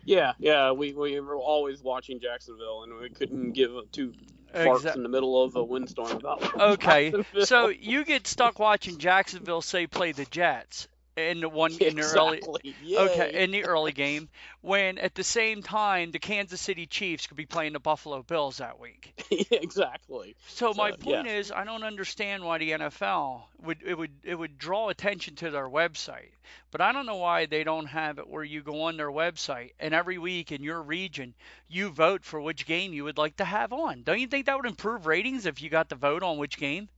[0.04, 4.14] Yeah, yeah, we we were always watching Jacksonville, and we couldn't give two
[4.54, 6.58] farts Exa- in the middle of a windstorm about.
[6.58, 7.12] Okay,
[7.44, 12.02] so you get stuck watching Jacksonville say play the Jets, in the one in the
[12.02, 12.42] early
[12.82, 12.98] Yay.
[12.98, 14.28] okay in the early game
[14.60, 18.58] when at the same time the Kansas City Chiefs could be playing the Buffalo Bills
[18.58, 19.14] that week.
[19.50, 20.36] exactly.
[20.48, 21.32] So, so my point yeah.
[21.32, 25.50] is I don't understand why the NFL would it would it would draw attention to
[25.50, 26.32] their website,
[26.70, 29.72] but I don't know why they don't have it where you go on their website
[29.80, 31.34] and every week in your region
[31.68, 34.02] you vote for which game you would like to have on.
[34.02, 36.88] Don't you think that would improve ratings if you got to vote on which game?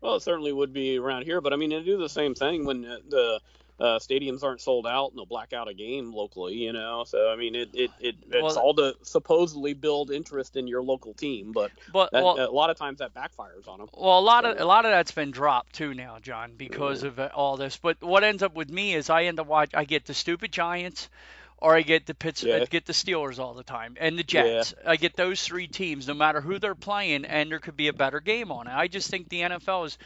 [0.00, 2.64] Well, it certainly would be around here, but I mean, they do the same thing
[2.64, 3.40] when uh, the
[3.80, 7.04] uh, stadiums aren't sold out and they'll black out a game locally, you know.
[7.04, 10.82] So I mean, it it, it it's well, all to supposedly build interest in your
[10.82, 13.88] local team, but, but that, well, a lot of times that backfires on them.
[13.96, 17.08] Well, a lot of a lot of that's been dropped too now, John, because yeah.
[17.08, 17.76] of uh, all this.
[17.76, 20.52] But what ends up with me is I end up watch I get the stupid
[20.52, 21.08] Giants
[21.60, 22.56] or I get the Pitts, yeah.
[22.56, 24.74] I get the Steelers all the time and the Jets.
[24.82, 24.90] Yeah.
[24.90, 27.92] I get those three teams, no matter who they're playing, and there could be a
[27.92, 28.72] better game on it.
[28.72, 29.98] I just think the NFL is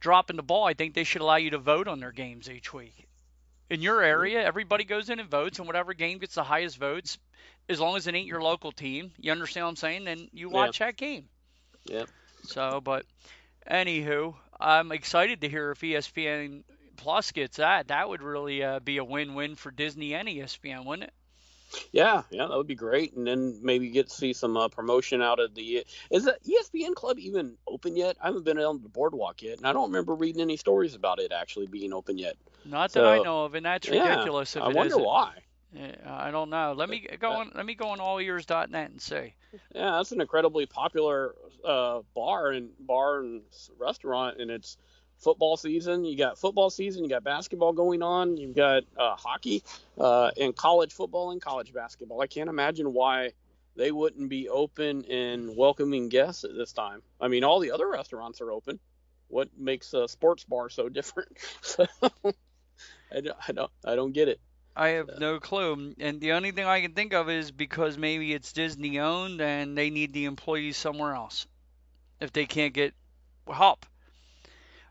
[0.00, 0.64] dropping the ball.
[0.64, 3.06] I think they should allow you to vote on their games each week.
[3.70, 7.18] In your area, everybody goes in and votes, and whatever game gets the highest votes,
[7.68, 10.04] as long as it ain't your local team, you understand what I'm saying?
[10.04, 10.86] Then you watch yeah.
[10.86, 11.24] that game.
[11.84, 12.04] Yeah.
[12.44, 13.06] So, but
[13.70, 16.64] anywho, I'm excited to hear if ESPN
[16.96, 21.08] Plus gets that, that would really uh, be a win-win for Disney and ESPN, wouldn't
[21.08, 21.14] it?
[21.90, 25.22] Yeah, yeah, that would be great, and then maybe get to see some uh, promotion
[25.22, 25.84] out of the.
[26.10, 28.16] Is the ESPN Club even open yet?
[28.22, 31.18] I haven't been on the boardwalk yet, and I don't remember reading any stories about
[31.18, 32.36] it actually being open yet.
[32.64, 34.54] Not so, that I know of, and that's ridiculous.
[34.54, 35.04] Yeah, I wonder isn't.
[35.04, 35.32] why.
[35.72, 36.74] Yeah, I don't know.
[36.76, 37.52] Let me go on.
[37.54, 39.34] Let me go on alleears.net and see.
[39.74, 43.42] Yeah, that's an incredibly popular uh, bar and bar and
[43.78, 44.76] restaurant, and it's
[45.22, 46.04] football season.
[46.04, 47.04] You got football season.
[47.04, 48.36] You got basketball going on.
[48.36, 49.62] You've got uh, hockey
[49.98, 52.20] uh, and college football and college basketball.
[52.20, 53.32] I can't imagine why
[53.76, 57.02] they wouldn't be open and welcoming guests at this time.
[57.20, 58.78] I mean, all the other restaurants are open.
[59.28, 61.38] What makes a sports bar so different?
[63.10, 63.70] I, don't, I don't.
[63.84, 64.40] I don't get it.
[64.74, 65.94] I have no clue.
[65.98, 69.76] And the only thing I can think of is because maybe it's Disney owned and
[69.76, 71.46] they need the employees somewhere else
[72.20, 72.94] if they can't get
[73.52, 73.86] help.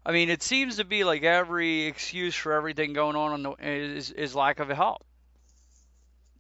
[0.06, 3.52] I mean, it seems to be like every excuse for everything going on, on the,
[3.60, 5.04] is is lack of help.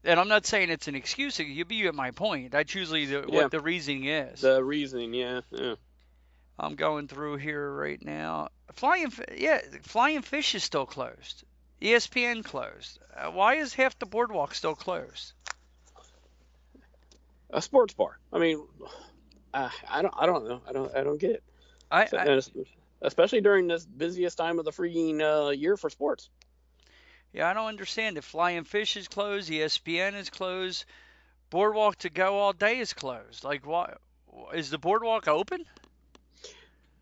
[0.04, 1.38] And I'm not saying it's an excuse.
[1.38, 2.52] You be at my point.
[2.52, 3.36] That's usually the, Yeah.
[3.44, 4.42] what the reasoning is.
[4.42, 5.76] The reasoning, yeah, yeah.
[6.58, 8.50] I'm going through here right now.
[8.74, 11.44] Flying, yeah, Flying Fish is still closed.
[11.82, 12.98] ESPN closed.
[13.16, 15.34] Uh, why is half the boardwalk still closed?
[17.52, 18.18] A sports bar.
[18.34, 18.64] I mean,
[19.54, 20.62] uh, I don't, I don't know.
[20.68, 21.44] I don't, I don't get it.
[21.92, 22.26] I, So- I
[23.02, 26.30] especially during this busiest time of the freaking uh, year for sports.
[27.34, 28.24] yeah, I don't understand it.
[28.24, 29.50] Flying Fish is closed.
[29.50, 30.86] ESPN is closed.
[31.50, 33.44] Boardwalk to go all day is closed.
[33.44, 34.00] Like, what
[34.54, 35.66] is the boardwalk open?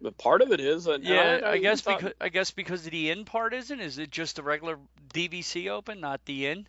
[0.01, 2.83] But part of it is, and Yeah, I, I, guess thought- because I guess because
[2.83, 3.79] the Inn part isn't.
[3.79, 4.77] Is it just the regular
[5.13, 6.67] DVC open, not the Inn?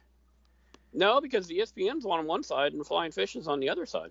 [0.93, 4.11] no, because the ESPN's on one side and Flying Fish is on the other side.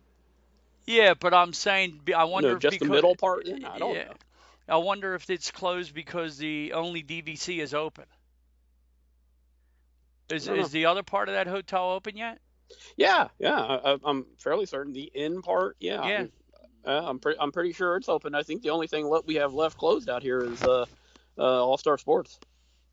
[0.86, 3.46] Yeah, but I'm saying I wonder no, if just because, the middle part.
[3.46, 3.66] Then?
[3.66, 4.06] I don't yeah.
[4.06, 4.14] know.
[4.70, 8.06] I wonder if it's closed because the only DVC is open.
[10.30, 12.40] Is is the other part of that hotel open yet?
[12.98, 13.60] Yeah, yeah.
[13.60, 15.76] I, I'm fairly certain the Inn part.
[15.80, 16.08] Yeah.
[16.08, 16.26] Yeah.
[16.86, 17.40] I'm, I'm pretty.
[17.40, 18.36] I'm pretty sure it's open.
[18.36, 20.86] I think the only thing le- we have left closed out here is uh,
[21.38, 22.40] uh, All Star Sports.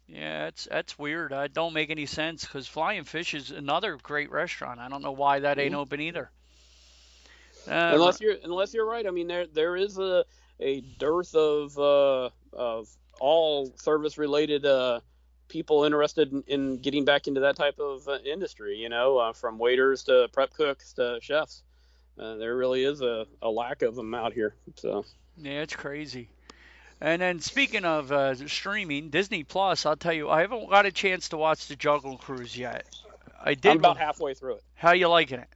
[0.09, 1.33] Yeah, that's that's weird.
[1.33, 4.81] It don't make any sense because Flying Fish is another great restaurant.
[4.81, 5.79] I don't know why that ain't Mhm.
[5.79, 6.31] open either.
[7.69, 9.07] Uh, unless you're unless you're right.
[9.07, 10.25] I mean, there there is a
[10.61, 12.89] a dearth of uh, of
[13.21, 15.01] all service related uh,
[15.49, 18.77] people interested in, in getting back into that type of uh, industry.
[18.77, 21.63] You know, uh, from waiters to prep cooks to chefs.
[22.19, 24.55] Uh, there really is a, a lack of them out here.
[24.77, 25.05] So
[25.37, 26.31] Yeah, it's crazy.
[27.01, 30.93] And then speaking of uh, streaming, Disney Plus, I'll tell you, I haven't got a
[30.93, 32.87] chance to watch the Jungle Cruise yet.
[33.39, 33.73] I did.
[33.73, 34.63] I'm about halfway through it.
[34.75, 35.49] How you liking it?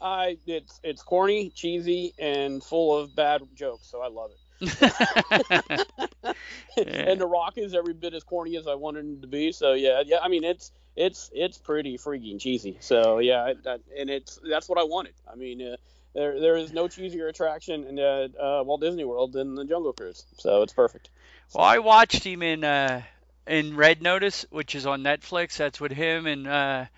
[0.00, 4.38] I it's it's corny, cheesy, and full of bad jokes, so I love it.
[6.76, 9.52] and The Rock is every bit as corny as I wanted him to be.
[9.52, 10.18] So yeah, yeah.
[10.22, 12.78] I mean, it's it's it's pretty freaking cheesy.
[12.80, 15.14] So yeah, I, I, and it's that's what I wanted.
[15.30, 15.76] I mean, uh,
[16.14, 19.92] there there is no cheesier attraction in uh, uh, Walt Disney World than the Jungle
[19.92, 20.24] Cruise.
[20.38, 21.10] So it's perfect.
[21.54, 23.02] well, I watched him in uh,
[23.46, 25.56] in Red Notice, which is on Netflix.
[25.56, 26.88] That's with him and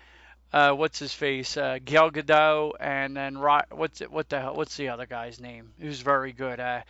[0.53, 4.55] uh, what's his face, uh, Gal Gadot, and then Ry- what's it, what the hell,
[4.55, 5.73] what's the other guy's name?
[5.79, 6.59] Who's very good.
[6.59, 6.81] Uh,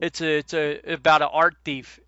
[0.00, 2.00] it's a it's a about an art thief.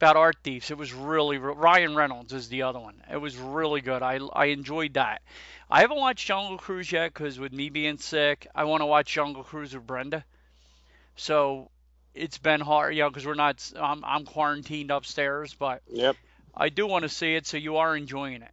[0.00, 3.02] About art thieves, it was really Ryan Reynolds is the other one.
[3.10, 4.00] It was really good.
[4.00, 5.22] I I enjoyed that.
[5.68, 9.12] I haven't watched Jungle Cruise yet because with me being sick, I want to watch
[9.12, 10.24] Jungle Cruise with Brenda.
[11.16, 11.70] So
[12.14, 13.72] it's been hard, you know, because we're not.
[13.76, 16.16] I'm I'm quarantined upstairs, but Yep.
[16.56, 17.46] I do want to see it.
[17.46, 18.52] So you are enjoying it.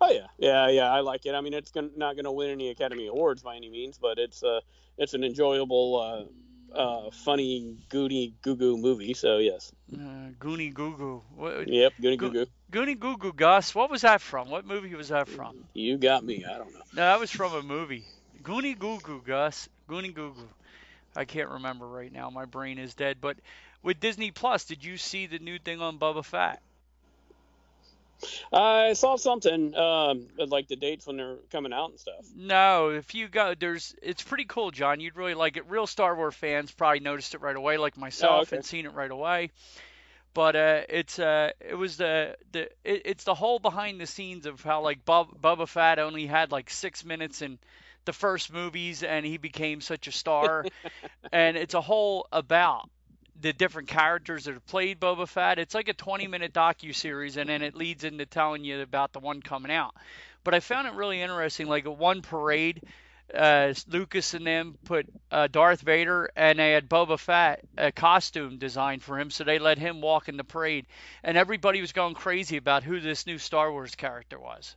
[0.00, 0.90] Oh yeah, yeah, yeah.
[0.90, 1.34] I like it.
[1.34, 4.18] I mean, it's gonna, not going to win any Academy Awards by any means, but
[4.18, 4.60] it's uh
[4.98, 6.28] it's an enjoyable,
[6.74, 9.14] uh, uh, funny, goody goo goo movie.
[9.14, 9.72] So yes.
[9.92, 11.22] Goony Goonie Goo Goo.
[11.34, 11.92] What, Yep.
[12.02, 12.50] goony Go- goo goo.
[12.72, 13.74] Goonie Goo Goo Gus.
[13.74, 14.48] What was that from?
[14.50, 15.64] What movie was that from?
[15.74, 16.44] You got me.
[16.44, 16.80] I don't know.
[16.94, 18.04] No, that was from a movie.
[18.42, 19.68] Goony Goo Goo Gus.
[19.88, 20.48] Goony Goo Goo.
[21.14, 22.30] I can't remember right now.
[22.30, 23.18] My brain is dead.
[23.20, 23.36] But
[23.82, 26.62] with Disney Plus, did you see the new thing on Bubba Fett?
[28.52, 32.24] I saw something um, like the dates when they're coming out and stuff.
[32.36, 35.00] No, if you go, there's it's pretty cool, John.
[35.00, 35.68] You'd really like it.
[35.68, 38.56] Real Star Wars fans probably noticed it right away, like myself, Oh, okay.
[38.56, 39.50] and seen it right away.
[40.34, 44.46] But uh, it's uh, it was the the it, it's the whole behind the scenes
[44.46, 47.58] of how like Bub, Bubba Fett only had like six minutes in
[48.04, 50.64] the first movies, and he became such a star,
[51.32, 52.88] and it's a whole about
[53.42, 55.58] the different characters that have played Boba Fett.
[55.58, 59.12] It's like a 20 minute docu series, and then it leads into telling you about
[59.12, 59.94] the one coming out.
[60.44, 61.66] But I found it really interesting.
[61.66, 62.82] Like at one parade,
[63.34, 68.58] uh, Lucas and them put uh, Darth Vader, and they had Boba Fett a costume
[68.58, 70.86] designed for him, so they let him walk in the parade,
[71.24, 74.76] and everybody was going crazy about who this new Star Wars character was,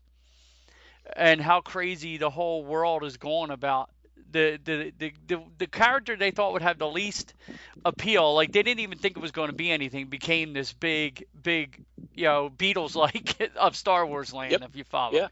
[1.15, 3.89] and how crazy the whole world is going about
[4.35, 7.33] the the, the, the the character they thought would have the least
[7.85, 11.25] appeal, like they didn't even think it was going to be anything, became this big,
[11.41, 14.61] big, you know, Beatles like of Star Wars land, Yep.
[14.63, 15.13] if you follow.
[15.13, 15.27] Yeah.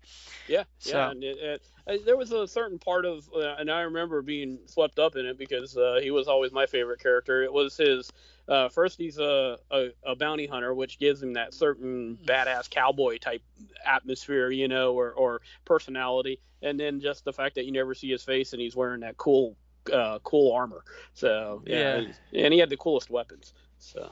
[0.47, 1.11] Yeah, So- yeah.
[1.11, 4.59] And it, it, uh, there was a certain part of, uh, and I remember being
[4.67, 7.43] swept up in it because uh, he was always my favorite character.
[7.43, 8.09] It was his.
[8.47, 13.17] Uh, first, he's a, a, a bounty hunter, which gives him that certain badass cowboy
[13.17, 13.41] type
[13.85, 16.39] atmosphere, you know, or, or personality.
[16.61, 19.17] And then just the fact that you never see his face and he's wearing that
[19.17, 19.55] cool,
[19.91, 20.83] uh, cool armor.
[21.13, 22.01] So yeah,
[22.33, 23.53] and he had the coolest weapons.
[23.79, 24.11] So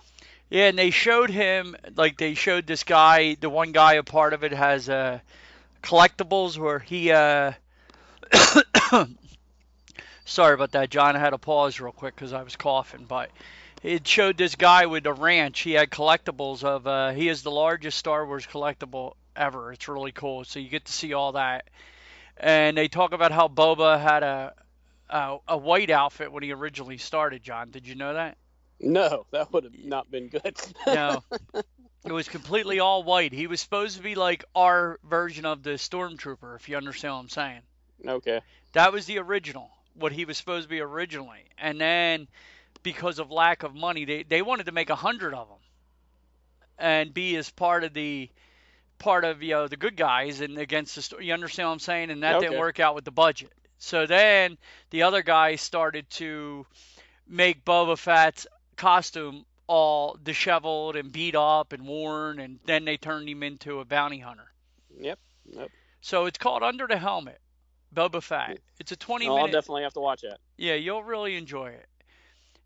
[0.50, 4.34] Yeah, and they showed him like they showed this guy, the one guy a part
[4.34, 5.20] of it has uh
[5.82, 7.54] collectibles where he uh
[10.32, 11.16] Sorry about that, John.
[11.16, 13.32] I had to pause real quick cuz I was coughing, but
[13.84, 15.60] it showed this guy with a ranch.
[15.60, 16.88] He had collectibles of.
[16.88, 19.74] Uh, he is the largest Star Wars collectible ever.
[19.74, 20.46] It's really cool.
[20.46, 21.70] So you get to see all that.
[22.38, 24.54] And they talk about how Boba had a
[25.10, 27.44] a, a white outfit when he originally started.
[27.44, 28.38] John, did you know that?
[28.80, 30.56] No, that would have not been good.
[30.88, 31.24] no,
[32.06, 33.34] it was completely all white.
[33.34, 37.20] He was supposed to be like our version of the stormtrooper, if you understand what
[37.20, 37.62] I'm saying.
[38.08, 38.40] Okay.
[38.72, 42.28] That was the original, what he was supposed to be originally, and then
[42.84, 45.60] because of lack of money, they they wanted to make a hundred of them,
[46.78, 48.30] and be as part of the
[49.00, 51.28] part of you know the good guys and against the story.
[51.28, 52.12] You understand what I'm saying?
[52.12, 52.40] And that Okay.
[52.40, 53.52] didn't work out with the budget.
[53.78, 54.58] So then
[54.92, 56.66] the other guy started to
[57.28, 63.30] make Boba Fett's costume all disheveled and beat up and worn, and then they turned
[63.30, 64.52] him into a bounty hunter.
[65.00, 65.20] Yep.
[65.46, 65.72] Yep.
[66.02, 67.41] So it's called Under the Helmet,
[67.94, 68.60] Boba Fett.
[68.80, 70.38] It's a 20 No, I'll definitely have to watch it.
[70.58, 71.86] Yeah, you'll really enjoy it.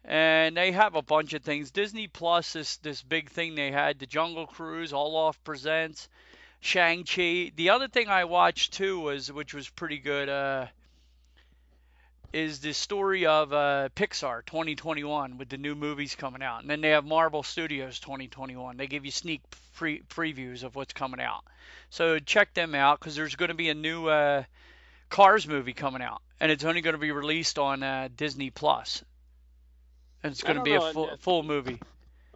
[0.04, 1.72] And they have a bunch of things.
[1.72, 6.08] Disney Plus, this this big thing they had, the Jungle Cruise, Olaf presents,
[6.60, 7.52] Shang Chi.
[7.56, 10.68] The other thing I watched too was, which was pretty good, uh,
[12.34, 16.82] is the story of uh, Pixar 2021 with the new movies coming out, and then
[16.82, 18.78] they have Marvel Studios 2021.
[18.78, 19.42] They give you sneak
[19.74, 21.46] pre- previews of what's coming out.
[21.90, 24.44] So check them out because there's going to be a new uh,
[25.16, 29.02] Cars movie coming out, and it's only going to be released on uh, Disney Plus.
[30.22, 31.80] And it's going to be know, a full, it- full movie.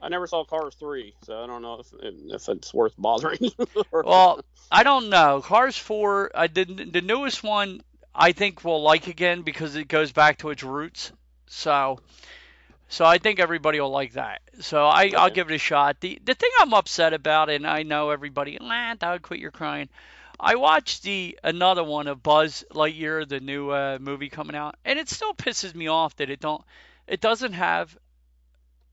[0.02, 3.52] I never saw Cars three, so I don't know if if it's worth bothering.
[3.92, 4.40] Well,
[4.72, 5.42] I don't know.
[5.42, 7.82] Cars 4, I did the newest one.
[8.16, 11.12] I think we'll like again because it goes back to its roots.
[11.48, 12.00] So,
[12.90, 14.42] so I think everybody will like that.
[14.62, 16.02] So I, I'll give it a shot.
[16.02, 19.90] The the thing I'm upset about, and I know everybody, nah, dog, quit your crying.
[20.40, 24.98] I watched the another one of Buzz Lightyear, the new uh, movie coming out, and
[24.98, 26.64] it still pisses me off that it don't,
[27.08, 27.96] it doesn't have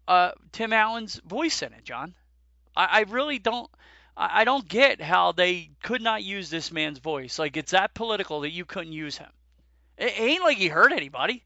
[0.06, 2.14] uh, Tim Allen's voice in it, John.
[2.76, 3.70] I, I really don't.
[4.14, 7.38] I I don't get how they could not use this man's voice.
[7.38, 9.30] Like it's that political that you couldn't use him.
[9.96, 11.44] It ain't like he hurt anybody.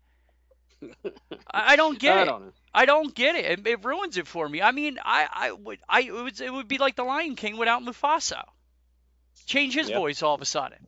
[1.50, 2.24] I don't get I it.
[2.24, 2.54] don't.
[2.72, 3.44] I don't get it.
[3.60, 3.66] it.
[3.66, 4.62] It ruins it for me.
[4.62, 7.56] I mean, I, I would, I it would, it would be like the Lion King
[7.56, 8.42] without Mufasa.
[9.46, 9.96] Change his Yep.
[9.96, 10.78] voice all of a sudden.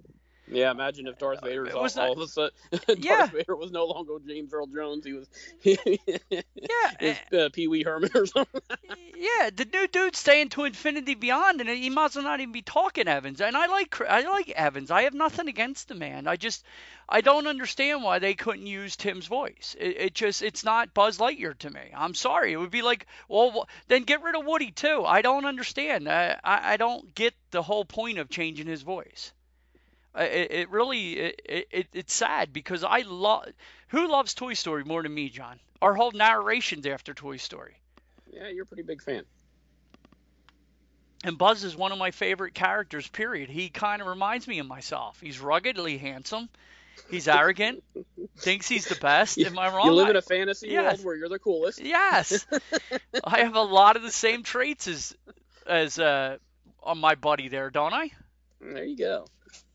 [0.55, 2.51] Yeah, imagine if Darth Vader it all, was all not- of a sudden
[3.03, 3.17] Yeah.
[3.19, 5.05] Darth Vader was no longer James Earl Jones.
[5.05, 5.29] He was
[5.65, 8.61] Yeah, his, uh, Pee Wee Herman or something.
[9.17, 12.51] Yeah, the new dude's staying to infinity beyond, and he might as well not even
[12.51, 13.41] be talking Evans.
[13.41, 14.91] And I like I like Evans.
[14.91, 16.27] I have nothing against the man.
[16.27, 16.65] I just
[17.09, 19.77] I don't understand why they couldn't use Tim's voice.
[19.79, 21.83] It, it just it's not Buzz Lightyear to me.
[21.95, 22.53] I'm sorry.
[22.53, 25.05] It would be like well then get rid of Woody too.
[25.07, 26.09] I don't understand.
[26.09, 29.33] I I, I don't get the whole point of changing his voice.
[30.14, 33.46] I- It, it really it, it it's sad because I love
[33.88, 35.59] who loves Toy Story more than me, John.
[35.81, 37.77] Our whole narration's after Toy Story.
[38.33, 39.25] yeah, you're a pretty big fan.
[41.25, 43.48] And Buzz is one of my favorite characters, period.
[43.48, 45.20] He kind of reminds me of myself.
[45.20, 46.48] He's ruggedly handsome.
[47.11, 47.83] He's arrogant.
[48.38, 49.38] thinks he's the best.
[49.38, 49.87] Am I wrong?
[49.87, 50.96] You live in a fantasy Yes.
[50.98, 51.81] world where you're the coolest.
[51.81, 52.44] Yes.
[53.25, 55.14] I have a lot of the same traits as
[55.66, 56.38] as uh
[56.83, 58.11] on my buddy there, don't I?
[58.61, 59.27] There you go.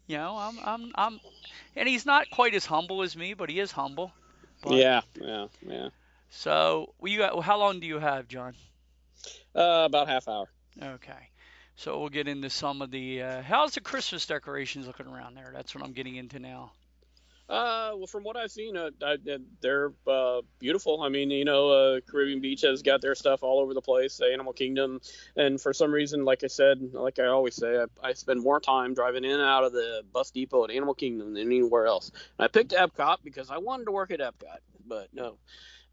[0.07, 1.21] You know, I'm I'm I'm
[1.75, 4.13] and he's not quite as humble as me, but he is humble.
[4.61, 5.89] But, Yeah, yeah, yeah.
[6.29, 8.55] So, well, you got, how long do you have, John?
[9.55, 10.47] Uh, about half hour.
[10.81, 11.29] Okay.
[11.75, 15.51] So we'll get into some of the uh, how's the Christmas decorations looking around there?
[15.53, 16.73] That's what I'm getting into now.
[17.49, 21.01] Uh, well, from what I've seen, uh, I, uh, they're uh, beautiful.
[21.01, 24.19] I mean, you know, uh, Caribbean Beach has got their stuff all over the place.
[24.19, 24.99] Animal Kingdom,
[25.37, 28.59] and for some reason, like I said, like I always say, I, I spend more
[28.59, 32.11] time driving in and out of the bus depot at Animal Kingdom than anywhere else.
[32.37, 35.37] And I picked Epcot because I wanted to work at Epcot, but no.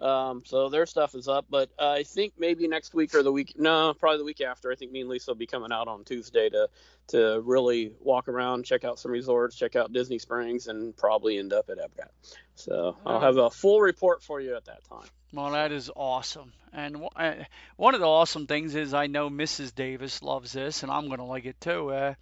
[0.00, 3.54] Um, so their stuff is up, but I think maybe next week or the week,
[3.56, 4.70] no, probably the week after.
[4.70, 6.68] I think me and Lisa will be coming out on Tuesday to
[7.08, 11.52] to really walk around, check out some resorts, check out Disney Springs, and probably end
[11.52, 12.08] up at Epcot.
[12.54, 15.06] So I'll have a full report for you at that time.
[15.32, 16.52] Well, that is awesome.
[16.72, 17.34] And wh- uh,
[17.76, 19.74] one of the awesome things is I know Mrs.
[19.74, 21.90] Davis loves this, and I'm going to like it too.
[21.90, 22.14] Uh,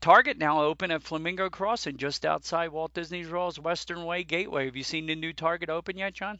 [0.00, 4.66] Target now open at Flamingo Crossing, just outside Walt Disney World's Western Way Gateway.
[4.66, 6.38] Have you seen the new Target open yet, John?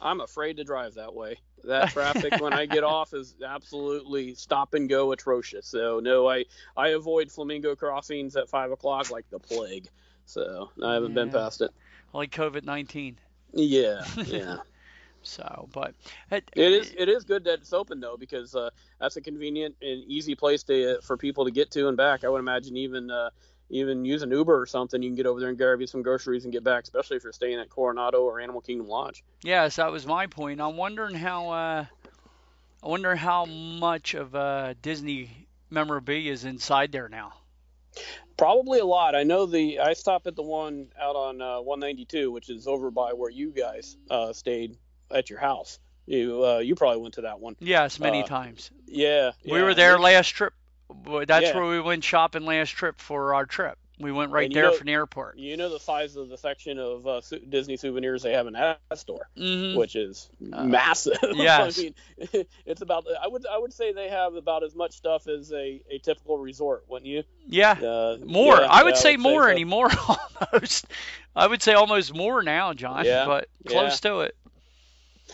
[0.00, 1.38] I'm afraid to drive that way.
[1.64, 5.66] That traffic when I get off is absolutely stop and go atrocious.
[5.66, 6.44] So no, I
[6.76, 9.88] I avoid Flamingo crossings at five o'clock like the plague.
[10.24, 11.70] So I haven't been past it.
[12.12, 13.18] Like COVID 19.
[13.52, 14.56] Yeah, yeah.
[15.22, 15.94] So, but
[16.30, 18.70] it, It is it is good that it's open though because uh,
[19.00, 22.24] that's a convenient and easy place to for people to get to and back.
[22.24, 23.30] I would imagine even uh,
[23.70, 26.02] even use an Uber or something, you can get over there and grab you some
[26.02, 29.22] groceries and get back, especially if you're staying at Coronado or Animal Kingdom Lodge.
[29.42, 30.60] Yes, that was my point.
[30.60, 31.84] I'm wondering how uh,
[32.82, 37.32] I wonder how much of uh, Disney memorabilia is inside there now.
[38.36, 39.14] Probably a lot.
[39.16, 39.80] I know the.
[39.80, 43.50] I stopped at the one out on uh, 192, which is over by where you
[43.50, 44.76] guys uh, stayed
[45.10, 45.80] at your house.
[46.06, 47.56] You uh, you probably went to that one.
[47.58, 48.70] Yes, many Uh, times.
[48.86, 49.64] Yeah, We yeah.
[49.64, 50.54] were there last trip.
[51.26, 51.56] That's Yeah.
[51.56, 53.78] where we went shopping last trip for our trip.
[54.00, 55.38] We went right there know- from the airport.
[55.38, 58.78] You know the size of the section of uh, Disney souvenirs they have in that
[58.94, 61.18] store, hmm which is Uh, massive.
[61.34, 61.78] yes.
[61.78, 61.94] I mean,
[62.64, 63.06] it's about.
[63.20, 66.38] I would I would say they have about as much stuff as a, a typical
[66.38, 67.24] resort, wouldn't you?
[67.48, 68.54] Yeah, Uh, more.
[68.60, 69.48] yeah, I would yeah, say more so.
[69.48, 69.88] anymore.
[70.52, 70.86] Almost.
[71.34, 73.04] I would say almost more now, John.
[73.04, 74.36] Yeah, But close to it.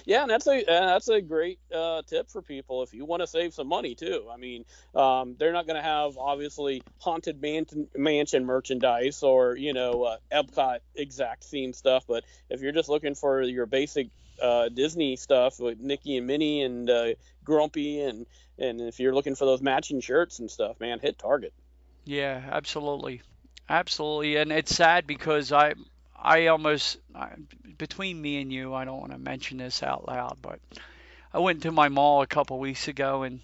[0.05, 3.27] Yeah, and that's a that's a great uh, tip for people if you want to
[3.27, 4.27] save some money too.
[4.33, 4.65] I mean,
[4.95, 10.17] um, they're not going to have obviously haunted mansion, mansion merchandise or you know uh,
[10.33, 14.09] Epcot exact theme stuff, but if you're just looking for your basic
[14.43, 17.07] uh, Disney stuff with Mickey and Minnie and uh,
[17.45, 18.27] Grumpy and
[18.59, 21.53] and if you're looking for those matching shirts and stuff, man, hit Target.
[22.05, 23.23] Yeah, absolutely,
[23.69, 24.37] absolutely.
[24.37, 25.75] And it's sad because I,
[26.25, 27.29] I almost I,
[27.77, 30.59] between me and you, I don't want to mention this out loud, but
[31.33, 33.41] I went to my mall a couple weeks ago, and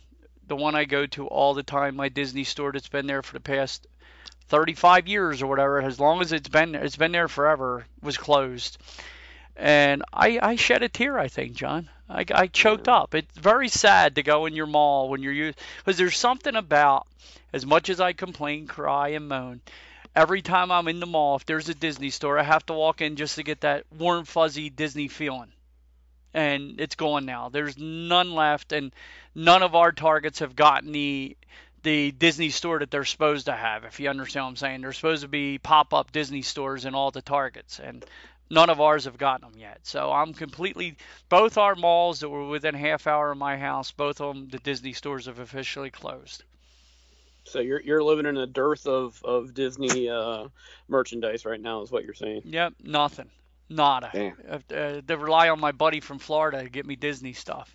[0.49, 3.35] the one I go to all the time, my Disney store that's been there for
[3.35, 3.87] the past
[4.49, 8.79] 35 years or whatever, as long as it's been it's been there forever, was closed.
[9.57, 11.91] And I, I shed a tear, I think, John.
[12.09, 13.15] I, I choked up.
[13.15, 17.07] It's very sad to go in your mall when you're because there's something about
[17.53, 19.61] as much as I complain, cry, and moan,
[20.15, 23.01] every time I'm in the mall, if there's a Disney store, I have to walk
[23.01, 25.53] in just to get that warm, fuzzy Disney feeling.
[26.33, 27.49] And it's gone now.
[27.49, 28.93] There's none left, and
[29.35, 31.37] none of our targets have gotten the
[31.83, 33.85] the Disney store that they're supposed to have.
[33.85, 37.11] If you understand what I'm saying, they're supposed to be pop-up Disney stores in all
[37.11, 38.05] the targets, and
[38.51, 39.79] none of ours have gotten them yet.
[39.85, 40.97] So I'm completely
[41.31, 44.59] both our malls that were within half hour of my house, both of them, the
[44.59, 46.45] Disney stores have officially closed.
[47.45, 50.49] So you're you're living in a dearth of of Disney uh,
[50.89, 52.43] merchandise right now, is what you're saying.
[52.45, 53.31] Yep, nothing.
[53.69, 54.11] Nada.
[54.13, 54.37] Damn.
[54.49, 57.75] Uh, uh, they rely on my buddy from Florida to get me Disney stuff.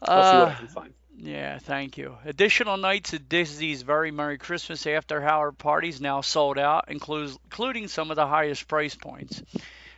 [0.00, 0.94] I'll see what I Uh, can find.
[1.18, 2.16] yeah, thank you.
[2.24, 7.88] Additional nights at Disney's Very Merry Christmas After Hour parties now sold out, includes, including
[7.88, 9.42] some of the highest price points.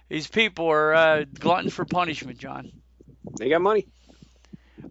[0.09, 2.71] These people are uh, gluttons for punishment, John.
[3.39, 3.87] They got money.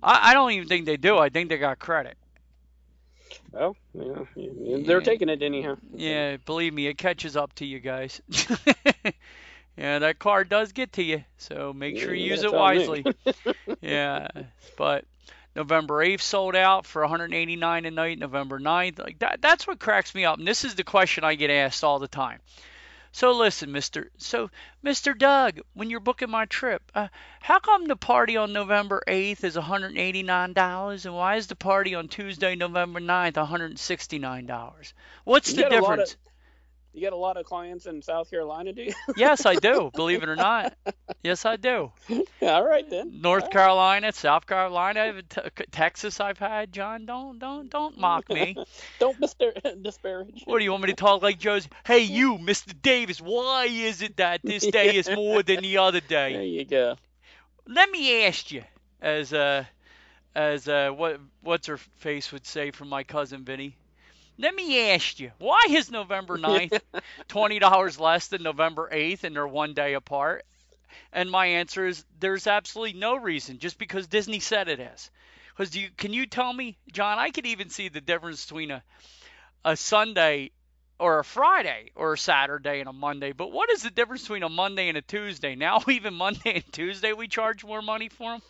[0.02, 1.18] I, I don't even think they do.
[1.18, 2.18] I think they got credit.
[3.54, 5.78] Oh, yeah, yeah, they're taking it anyhow.
[5.94, 8.22] Yeah, believe me, it catches up to you guys.
[9.78, 13.06] yeah, that car does get to you, so make sure you use it wisely.
[13.82, 14.28] yeah,
[14.78, 15.06] but
[15.56, 18.18] November 8th sold out for 189 a night.
[18.20, 19.42] November 9th, like that.
[19.42, 22.08] That's what cracks me up, and this is the question I get asked all the
[22.08, 22.40] time.
[23.16, 24.10] So listen, Mister.
[24.18, 24.50] So
[24.82, 27.10] Mister Doug, when you're booking my trip, uh,
[27.42, 31.94] how come the party on November 8th is 189 dollars, and why is the party
[31.94, 34.96] on Tuesday, November 9th, 169 dollars?
[35.26, 36.16] What's You the got a lot of- difference?
[36.94, 38.94] You get a lot of clients in South Carolina, do you?
[39.18, 39.90] Yes, I do.
[39.96, 40.76] Believe it or not.
[41.24, 41.92] Yes, I do.
[42.42, 43.20] All right then.
[43.22, 43.52] North All right.
[43.52, 45.24] Carolina, South Carolina,
[45.72, 46.20] Texas.
[46.20, 47.06] I've had John.
[47.08, 48.56] Don't don't don't mock me.
[49.00, 50.44] Don't distar- disparage.
[50.46, 51.68] What do you want me to talk like Joe's?
[51.84, 52.80] Hey, you, Mr.
[52.80, 53.20] Davis.
[53.20, 56.34] Why is it that this day is more than the other day?
[56.34, 56.96] There you go.
[57.66, 58.64] Let me ask you,
[59.02, 59.66] as uh,
[60.36, 63.78] as uh, what what's her face would say from my cousin Vinny.
[64.38, 66.80] Let me ask you, why is November 9th
[67.28, 70.46] twenty dollars less than November 8th, and they're one day apart?
[71.14, 75.12] And my answer is there's absolutely no reason, just because Disney said it is.
[75.56, 77.20] Because you can you tell me, John?
[77.20, 78.84] I could even see the difference between a
[79.66, 80.52] a Sunday
[81.00, 83.34] or a Friday or a Saturday and a Monday.
[83.34, 85.56] But what is the difference between a Monday and a Tuesday?
[85.56, 88.42] Now even Monday and Tuesday we charge more money for them.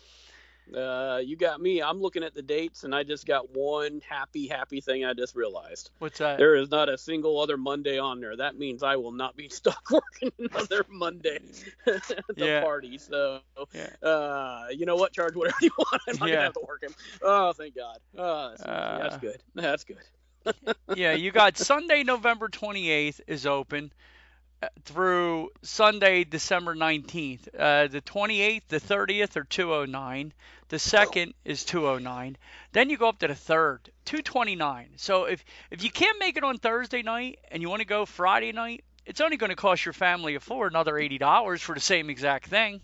[0.72, 1.82] Uh, you got me.
[1.82, 5.34] I'm looking at the dates, and I just got one happy, happy thing I just
[5.34, 5.90] realized.
[5.98, 6.38] What's that?
[6.38, 8.36] There is not a single other Monday on there.
[8.36, 11.40] That means I will not be stuck working another Monday
[11.86, 12.60] at the Yeah.
[12.60, 12.98] party.
[12.98, 13.40] So,
[13.72, 14.08] Yeah.
[14.08, 15.12] uh, you know what?
[15.12, 16.02] Charge whatever you want.
[16.08, 16.34] I'm not Yeah.
[16.34, 16.94] gonna have to work him.
[17.22, 17.98] Oh, thank God.
[18.16, 19.42] Oh, that's, Uh, that's good.
[19.54, 19.98] That's good.
[20.94, 23.92] yeah, you got Sunday, November 28th is open
[24.84, 27.48] through Sunday, December 19th.
[27.58, 30.32] Uh, the 28th, the 30th are 209.
[30.68, 32.36] The second is 209.
[32.72, 34.88] Then you go up to the third, 229.
[34.96, 38.06] So if if you can't make it on Thursday night and you want to go
[38.06, 41.80] Friday night, it's only going to cost your family of four another $80 for the
[41.80, 42.80] same exact thing.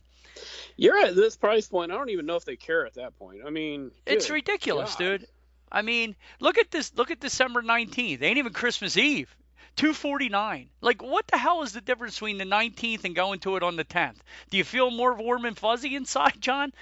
[0.76, 1.90] You're at this price point.
[1.90, 3.40] I don't even know if they care at that point.
[3.46, 4.98] I mean, It's ridiculous, God.
[4.98, 5.26] dude.
[5.72, 6.92] I mean, look at this.
[6.96, 8.22] Look at December 19th.
[8.22, 9.34] Ain't even Christmas Eve.
[9.80, 10.68] 249.
[10.80, 13.76] Like, what the hell is the difference between the 19th and going to it on
[13.76, 14.16] the 10th?
[14.50, 16.72] Do you feel more warm and fuzzy inside, John?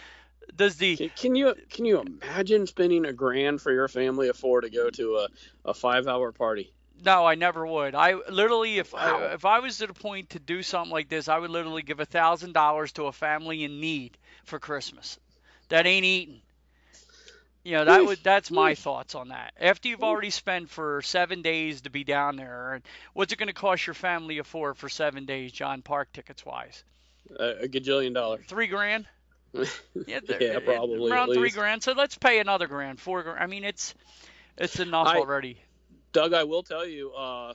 [0.56, 4.36] does the Can, can you can you imagine spending a grand for your family of
[4.36, 5.28] four to go to a,
[5.66, 6.72] a five hour party?
[7.04, 7.94] No, I never would.
[7.94, 9.18] I literally, if Wow.
[9.18, 11.82] I, if I was to the point to do something like this, I would literally
[11.82, 15.18] give a thousand dollars to a family in need for Christmas.
[15.68, 16.42] That ain't eating.
[17.68, 19.52] You know that would that's my thoughts on that.
[19.60, 22.80] After you've already spent for seven days to be down there,
[23.12, 26.46] what's it going to cost your family of four for seven days, John Park tickets
[26.46, 26.82] wise?
[27.38, 28.46] A, a gajillion dollars.
[28.48, 29.06] Three grand.
[30.06, 31.82] Yeah, Yeah, probably, around three grand.
[31.82, 33.38] So let's pay another grand, four grand.
[33.38, 33.94] I mean, it's
[34.56, 35.60] it's enough I- already.
[36.14, 37.52] Doug, I will tell you, uh,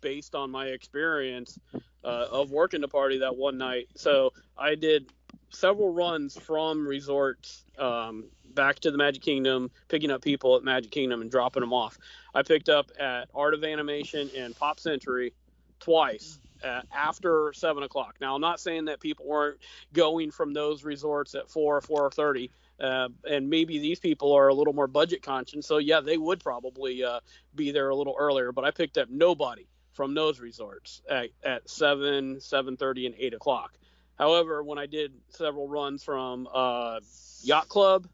[0.00, 1.58] based on my experience
[2.04, 5.10] uh, of working the party that one night, so I did
[5.50, 8.24] several runs from resorts um,
[8.54, 11.98] back to the Magic Kingdom, picking up people at Magic Kingdom and dropping them off.
[12.34, 15.32] I picked up at Art of Animation and Pop Century
[15.80, 16.38] twice.
[16.64, 18.16] Uh, after seven o'clock.
[18.18, 19.58] Now, I'm not saying that people weren't
[19.92, 24.48] going from those resorts at four or four thirty, uh, and maybe these people are
[24.48, 25.66] a little more budget conscious.
[25.66, 27.20] So yeah, they would probably uh,
[27.54, 29.66] be there a little earlier, but I picked up nobody
[29.96, 33.72] from those resorts at, at 7, 7.30, and 8 o'clock.
[34.18, 37.00] However, when I did several runs from uh,
[37.42, 38.06] Yacht Club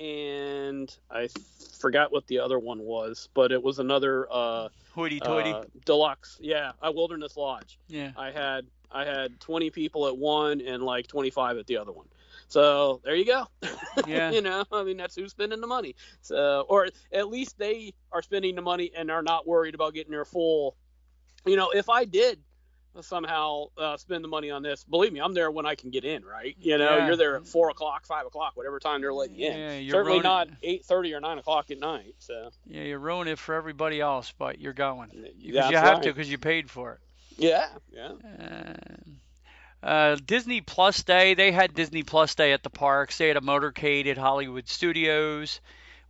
[0.00, 1.28] and I
[1.78, 5.52] forgot what the other one was, but it was another uh, Hoity-toity.
[5.52, 6.38] uh, deluxe.
[6.40, 7.78] Yeah, a Wilderness Lodge.
[7.88, 8.12] yeah.
[8.16, 12.06] I had I had 20 people at one and like 25 at the other one.
[12.48, 13.46] So there you go.
[14.06, 14.30] Yeah.
[14.32, 15.94] you know, I mean that's who's spending the money.
[16.20, 20.10] So or at least they are spending the money and are not worried about getting
[20.12, 20.76] their full.
[21.46, 22.40] You know, if I did
[23.02, 26.04] somehow uh, spend the money on this, believe me, I'm there when I can get
[26.04, 26.24] in.
[26.24, 26.56] Right?
[26.60, 27.06] You know, Yeah.
[27.06, 29.58] you're there at four o'clock, five o'clock, whatever time they're letting you in.
[29.58, 32.14] Yeah, you're Certainly not 8:30 or 9 o'clock at night.
[32.18, 36.02] So Yeah, you ruin it for everybody else, but you're going because you have right.
[36.04, 36.98] to because you paid for it.
[37.36, 38.12] Yeah, yeah.
[38.38, 39.20] Um,
[39.82, 43.18] uh, Disney Plus Day, they had Disney Plus Day at the parks.
[43.18, 45.60] They had a motorcade at Hollywood Studios,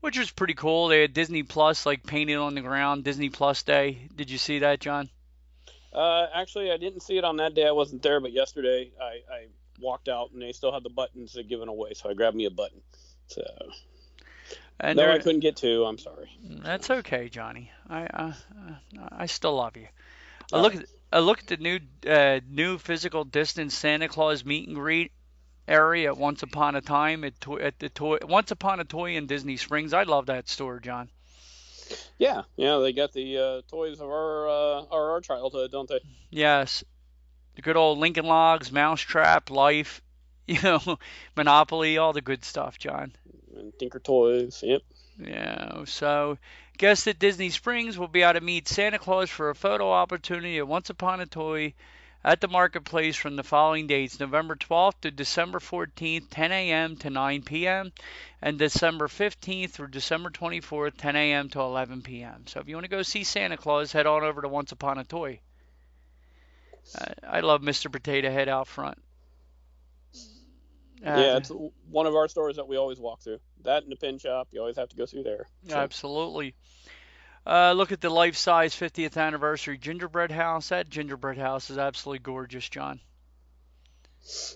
[0.01, 0.89] which was pretty cool.
[0.89, 3.05] They had Disney Plus like painted on the ground.
[3.05, 4.07] Disney Plus Day.
[4.14, 5.09] Did you see that, John?
[5.95, 7.66] Uh, actually, I didn't see it on that day.
[7.66, 9.47] I wasn't there, but yesterday I, I
[9.80, 12.47] walked out and they still had the buttons they're giving away, so I grabbed me
[12.47, 12.80] a button.
[13.28, 13.42] So
[14.80, 15.84] And no, there- I couldn't get to.
[15.84, 16.30] I'm sorry.
[16.42, 17.70] That's okay, Johnny.
[17.88, 18.32] I uh,
[18.68, 19.86] uh, I still love you.
[20.53, 24.66] I look at I look at the new uh, new physical distance Santa Claus meet
[24.68, 25.12] and greet
[25.66, 29.26] area Once Upon a Time at toy, at the toy Once Upon a Toy in
[29.26, 29.92] Disney Springs.
[29.95, 31.09] I love that store, John.
[32.18, 36.01] Yeah, yeah, they got the uh, toys of our uh, our, our childhood, don't they?
[36.30, 36.85] Yes,
[37.57, 40.03] the good old Lincoln Logs, Mousetrap, Life,
[40.47, 40.99] you know,
[41.37, 43.12] Monopoly, all the good stuff, John.
[43.57, 44.61] And Tinker Toys.
[44.62, 44.82] Yep.
[45.18, 46.39] Yeah, so
[46.76, 50.59] guests at Disney Springs will be able to meet Santa Claus for a photo opportunity
[50.59, 51.74] at Once Upon a Toy
[52.25, 56.97] at the marketplace from the following dates November 12th to December 14th, 10 a.m.
[56.97, 57.93] to 9 p.m.,
[58.41, 61.49] and December 15th through December 24th, 10 a.m.
[61.51, 62.47] to 11 p.m.
[62.47, 64.99] So if you want to go see Santa Claus, head on over to Once Upon
[64.99, 65.41] a Toy.
[67.27, 67.91] I love Mr.
[67.91, 68.99] Potato Head out front.
[71.05, 71.51] Uh, yeah, it's
[71.91, 73.39] one of our stores that we always walk through.
[73.64, 75.47] That and the pin shop, you always have to go through there.
[75.68, 76.55] So, Absolutely.
[77.47, 80.70] Uh, look at the life-size 50th anniversary gingerbread house.
[80.70, 83.01] That gingerbread house is absolutely gorgeous, John.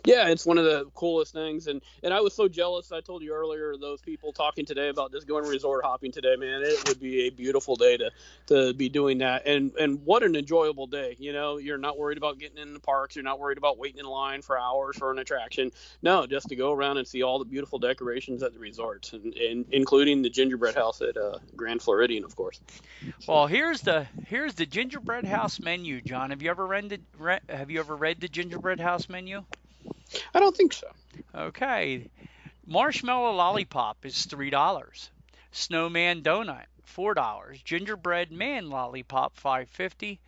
[0.05, 2.91] Yeah, it's one of the coolest things, and and I was so jealous.
[2.91, 6.62] I told you earlier, those people talking today about just going resort hopping today, man.
[6.62, 8.11] It would be a beautiful day to
[8.47, 11.16] to be doing that, and and what an enjoyable day.
[11.19, 13.14] You know, you're not worried about getting in the parks.
[13.14, 15.71] You're not worried about waiting in line for hours for an attraction.
[16.01, 19.35] No, just to go around and see all the beautiful decorations at the resorts, and,
[19.35, 22.59] and including the gingerbread house at uh, Grand Floridian, of course.
[23.27, 26.31] Well, here's the here's the gingerbread house menu, John.
[26.31, 29.45] Have you ever read the, re, have you ever read the gingerbread house menu?
[30.35, 30.89] I don't think so.
[31.35, 32.09] Okay.
[32.66, 35.11] Marshmallow lollipop is three dollars.
[35.53, 37.62] Snowman donut four dollars.
[37.62, 40.20] Gingerbread man lollipop five fifty.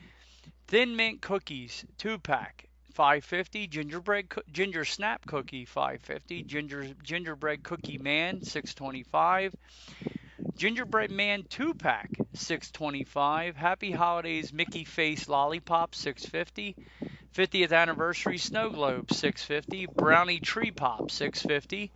[0.68, 3.66] Thin mint cookies two pack five fifty.
[3.66, 6.42] Gingerbread coo- ginger snap cookie five fifty.
[6.42, 9.54] Ginger gingerbread cookie man six twenty five.
[10.56, 13.56] Gingerbread Man 2 pack 625.
[13.56, 16.76] Happy Holidays Mickey Face Lollipop 650.
[17.34, 19.86] 50th Anniversary Snow Globe 650.
[19.94, 21.90] Brownie Tree Pop 650.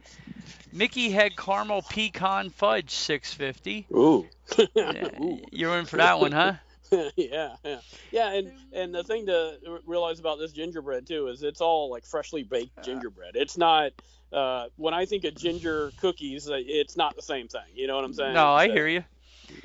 [0.73, 3.87] Mickey Head Caramel Pecan Fudge 650.
[3.93, 4.27] Ooh.
[5.21, 5.41] Ooh.
[5.51, 6.55] You're in for that one, huh?
[7.17, 7.81] yeah, yeah,
[8.13, 12.05] yeah, and and the thing to realize about this gingerbread too is it's all like
[12.05, 13.35] freshly baked gingerbread.
[13.35, 13.93] It's not.
[14.33, 17.63] Uh, when I think of ginger cookies, uh, it's not the same thing.
[17.75, 18.35] You know what I'm saying?
[18.35, 19.05] No, I So, hear you.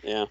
[0.04, 0.26] Yeah.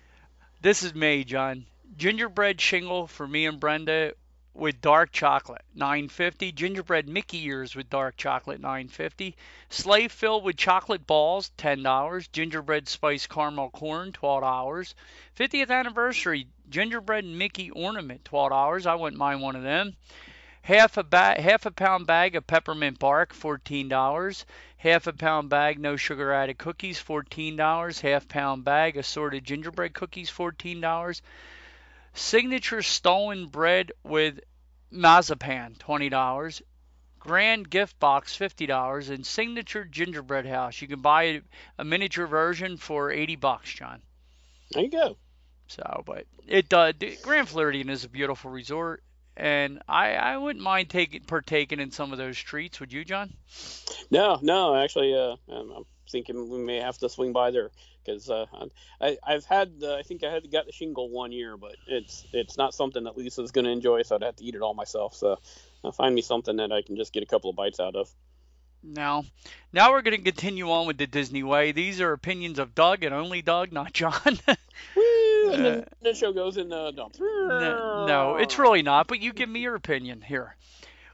[0.62, 1.66] This is me, John.
[1.96, 4.12] Gingerbread shingle for me and Brenda
[4.58, 6.52] with dark chocolate, 9.50.
[6.52, 9.34] Gingerbread Mickey ears with dark chocolate, 9.50.
[9.68, 12.32] Sleigh filled with chocolate balls, $10.
[12.32, 14.94] Gingerbread spice caramel corn, $12.
[15.38, 18.84] 50th anniversary gingerbread Mickey ornament, $12.
[18.84, 19.96] I wouldn't mind one of them.
[20.62, 24.44] Half a ba- half a pound bag of peppermint bark, $14.
[24.78, 28.00] Half a pound bag no sugar added cookies, $14.
[28.00, 31.22] Half pound bag assorted gingerbread cookies, $14.
[32.12, 34.40] Signature stollen bread with
[34.90, 36.62] marzipan, $20.
[37.18, 39.10] Grand gift box, $50.
[39.10, 40.80] And signature gingerbread house.
[40.80, 41.42] You can buy
[41.78, 44.02] a miniature version for 80 bucks, John.
[44.70, 45.16] There you go.
[45.68, 49.02] So, but it uh, Grand Floridian is a beautiful resort,
[49.36, 52.80] and I I wouldn't mind taking partaking in some of those treats.
[52.80, 53.34] Would you, John?
[54.10, 57.70] No, no, actually, uh, I'm thinking we may have to swing by there
[58.08, 58.46] because uh,
[59.00, 62.26] I I've had uh, I think I had got the shingle one year, but it's
[62.32, 64.74] it's not something that Lisa's going to enjoy, so I'd have to eat it all
[64.74, 65.14] myself.
[65.14, 65.38] So
[65.84, 68.10] uh, find me something that I can just get a couple of bites out of.
[68.82, 69.24] Now,
[69.72, 71.72] now we're going to continue on with the Disney way.
[71.72, 74.14] These are opinions of Doug and only Doug, not John.
[74.96, 75.50] Woo!
[75.50, 77.10] And then the show goes in the no.
[77.18, 79.08] no, no, it's really not.
[79.08, 80.56] But you give me your opinion here.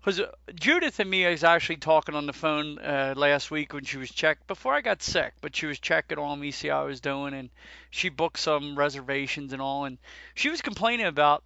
[0.04, 0.20] Because
[0.54, 4.10] Judith and me is actually talking on the phone uh, last week when she was
[4.10, 7.00] checked before I got sick, but she was checking on me, see how I was
[7.00, 7.48] doing, and
[7.88, 9.96] she booked some reservations and all, and
[10.34, 11.42] she was complaining about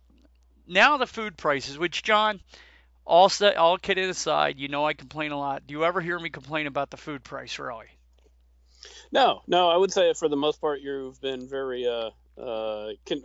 [0.66, 2.40] now the food prices, which John,
[3.04, 5.64] all set, all kidding aside, you know I complain a lot.
[5.64, 7.86] Do you ever hear me complain about the food price, really?
[9.12, 9.68] No, no.
[9.68, 12.10] I would say for the most part, you've been very uh,
[12.40, 13.22] uh, can,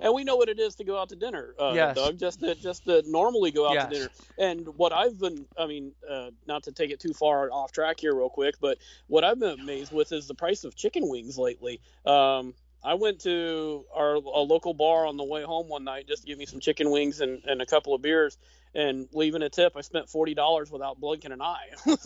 [0.00, 1.94] and we know what it is to go out to dinner, uh, Yes.
[1.94, 2.18] Doug.
[2.18, 3.88] Just to just to normally go out Yes.
[3.88, 4.10] to dinner.
[4.38, 8.00] And what I've been, I mean, uh, not to take it too far off track
[8.00, 11.38] here, real quick, but what I've been amazed with is the price of chicken wings
[11.38, 11.80] lately.
[12.06, 12.54] Um,
[12.84, 16.28] I went to our a local bar on the way home one night just to
[16.28, 18.36] get me some chicken wings and, and a couple of beers.
[18.76, 21.68] And leaving a tip, I spent forty dollars without blinking an eye.
[21.86, 21.96] I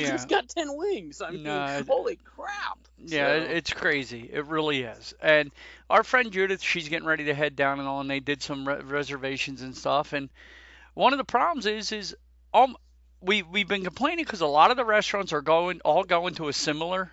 [0.00, 0.10] Yeah.
[0.12, 1.20] just got ten wings.
[1.20, 2.78] I mean, No, holy crap!
[3.04, 4.30] Yeah, So- it's crazy.
[4.32, 5.12] It really is.
[5.20, 5.50] And
[5.90, 8.66] our friend Judith, she's getting ready to head down and all, and they did some
[8.66, 10.12] re- reservations and stuff.
[10.12, 10.28] And
[10.94, 12.16] one of the problems is, is
[12.54, 12.76] um,
[13.20, 16.46] we we've been complaining because a lot of the restaurants are going all going to
[16.48, 17.10] a similar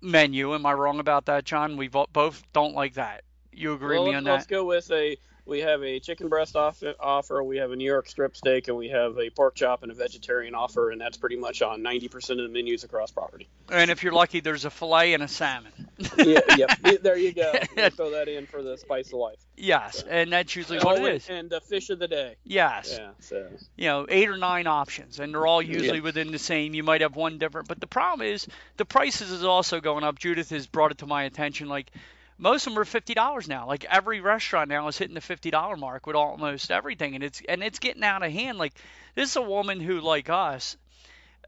[0.00, 0.54] menu.
[0.54, 1.76] Am I wrong about that, John?
[1.76, 3.22] We both don't like that.
[3.52, 5.16] You agree well, with me let's, on let's go with a.
[5.46, 7.42] We have a chicken breast off, offer.
[7.42, 9.94] We have a New York strip steak, and we have a pork chop and a
[9.94, 13.48] vegetarian offer, and that's pretty much on 90% of the menus across property.
[13.70, 15.70] And if you're lucky, there's a fillet and a salmon.
[16.18, 16.70] yeah, yep.
[17.02, 17.52] There you go.
[17.76, 19.38] We'll throw that in for the spice of life.
[19.56, 21.28] yes, and that's usually Oh, what and- it is.
[21.30, 22.34] And the fish of the day.
[22.44, 22.96] Yes.
[22.98, 23.10] Yeah.
[23.20, 23.48] So.
[23.76, 26.02] you know, eight or nine options, and they're all usually Yeah.
[26.02, 26.74] within the same.
[26.74, 30.18] You might have one different, but the problem is the prices is also going up.
[30.18, 31.68] Judith has brought it to my attention.
[31.68, 31.90] Like
[32.38, 33.66] most of them are fifty dollars now.
[33.66, 37.42] Like every restaurant now is hitting the fifty dollar mark with almost everything, and it's
[37.48, 38.58] and it's getting out of hand.
[38.58, 38.74] Like
[39.14, 40.76] this is a woman who, like us,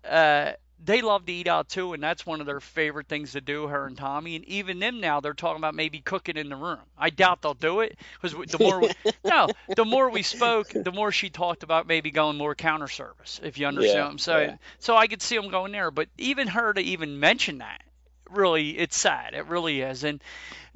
[0.08, 0.52] uh,
[0.84, 3.66] they love to eat out too, and that's one of their favorite things to do.
[3.66, 6.78] Her and Tommy, and even them now, they're talking about maybe cooking in the room.
[6.96, 8.90] I doubt they'll do it because the more we,
[9.24, 13.40] no, the more we spoke, the more she talked about maybe going more counter service.
[13.42, 14.56] If you understand Yeah, what I'm saying, yeah.
[14.78, 15.90] so I could see them going there.
[15.90, 17.82] But even her to even mention that,
[18.30, 19.34] really, it's sad.
[19.34, 20.04] It really is.
[20.04, 20.22] And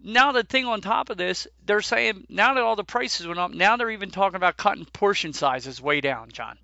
[0.02, 3.38] now the thing on top of this, they're saying now that all the prices went
[3.38, 6.58] up, now they're even talking about cutting portion sizes way down, John.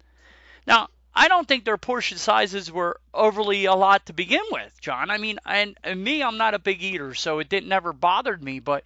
[0.66, 5.10] Now, I don't think their portion sizes were overly a lot to begin with, John.
[5.10, 8.42] I mean, and, and me, I'm not a big eater, so it didn't never bothered
[8.42, 8.60] me.
[8.60, 8.84] But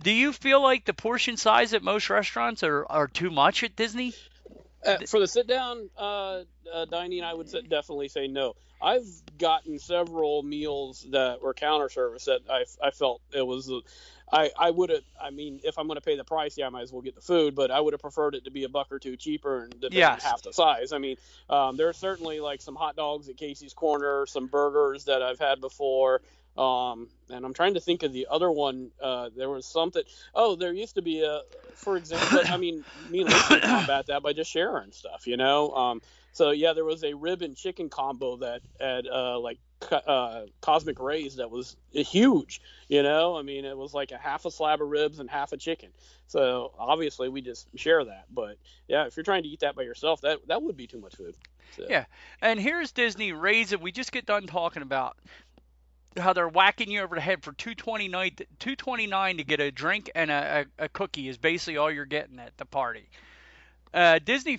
[0.00, 3.76] do you feel like the portion size at most restaurants are, are too much at
[3.76, 4.12] Disney?
[4.84, 8.54] Uh, for the sit down uh, uh, dining, I would definitely say no.
[8.82, 9.06] I've
[9.38, 13.70] gotten several meals that were counter service that I, I felt it was.
[13.70, 13.80] uh,
[14.30, 15.02] I, I would have.
[15.20, 17.14] I mean, if I'm going to pay the price, yeah, I might as well get
[17.14, 17.54] the food.
[17.54, 20.22] But I would have preferred it to be a buck or two cheaper and Yes.
[20.22, 20.92] half the size.
[20.92, 21.16] I mean,
[21.48, 25.60] um, there's certainly like some hot dogs at Casey's Corner, some burgers that I've had
[25.60, 26.20] before.
[26.56, 28.90] Um, and I'm trying to think of the other one.
[29.02, 30.02] Uh, there was something.
[30.34, 31.40] Oh, there used to be a,
[31.74, 32.40] for example.
[32.48, 35.72] I mean, me and Lisa combat that by just sharing stuff, you know.
[35.72, 36.02] Um,
[36.32, 39.58] so yeah, there was a rib and chicken combo that had uh, like
[39.90, 43.36] uh, Cosmic Rays that was huge, you know.
[43.36, 45.90] I mean, it was like a half a slab of ribs and half a chicken.
[46.26, 48.26] So obviously we just share that.
[48.32, 48.56] But
[48.88, 51.16] yeah, if you're trying to eat that by yourself, that that would be too much
[51.16, 51.34] food.
[51.76, 52.04] So, Yeah.
[52.40, 53.80] And here's Disney raising.
[53.80, 55.16] We just get done talking about
[56.16, 60.30] how they're whacking you over the head for 229 229 to get a drink and
[60.30, 63.08] a, a, a cookie is basically all you're getting at the party.
[63.92, 64.58] Uh, Disney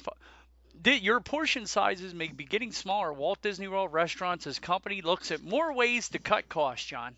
[0.81, 3.11] di- your portion sizes may be getting smaller.
[3.13, 7.15] Walt Disney World restaurants as company looks at more ways to cut costs, John.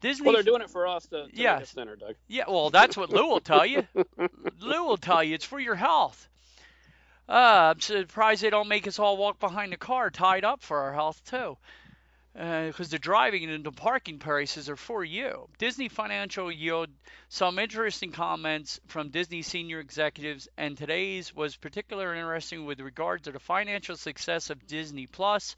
[0.00, 1.54] Disney Well, they're doing it for us to, to Yes.
[1.58, 2.14] make us thinner, Doug.
[2.28, 3.86] yeah, well, that's what Lou will tell you.
[4.60, 6.28] Lou will tell you it's for your health.
[7.28, 10.80] Uh, I'm surprised they don't make us all walk behind the car tied up for
[10.80, 11.56] our health too.
[12.34, 15.50] Because uh, the driving and the parking prices are for you.
[15.58, 16.88] Disney Financial yield
[17.28, 23.32] some interesting comments from Disney senior executives, and today's was particularly interesting with regard to
[23.32, 25.56] the financial success of Disney Plus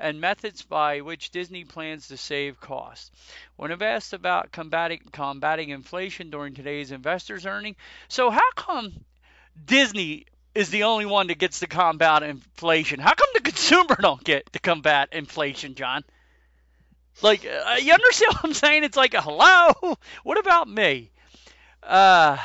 [0.00, 3.12] and methods by which Disney plans to save costs.
[3.54, 7.76] When I've asked about combating, combating inflation during today's investors' earning,
[8.08, 9.04] so how come
[9.64, 10.26] Disney
[10.58, 12.98] is the only one that gets to combat inflation.
[12.98, 16.02] How come the consumer don't get to combat inflation, John?
[17.22, 18.82] Like, uh, you understand what I'm saying?
[18.82, 21.12] It's like, hello, what about me?
[21.80, 22.38] Uh,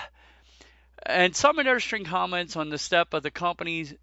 [1.03, 3.95] and some interesting comments on the step of the company's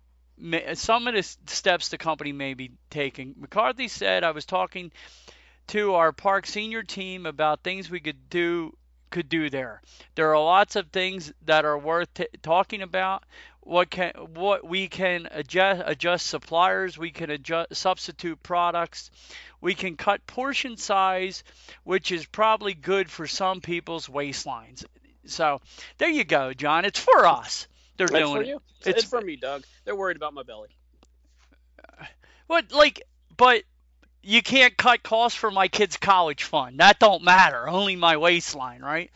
[0.72, 3.34] some of the steps the company may be taking.
[3.38, 4.90] McCarthy said, "I was talking
[5.68, 8.74] to our park senior team about things we could do
[9.10, 9.82] could do there.
[10.14, 13.24] There are lots of things that are worth t- talking about
[13.62, 19.10] what can what we can adjust adjust suppliers we can adjust substitute products.
[19.60, 21.44] We can cut portion size
[21.84, 24.84] which is probably good for some people's waistlines.
[25.26, 25.60] So
[25.98, 26.84] there you go john.
[26.84, 27.68] It's for us.
[27.96, 28.56] They're it's doing for you.
[28.56, 29.64] it it's, it's for me doug.
[29.84, 30.68] They're worried about my belly.
[32.46, 33.02] What like
[33.36, 33.62] but
[34.22, 36.80] you can't cut costs for my kid's college fund.
[36.80, 37.68] That don't matter.
[37.68, 39.10] Only my waistline right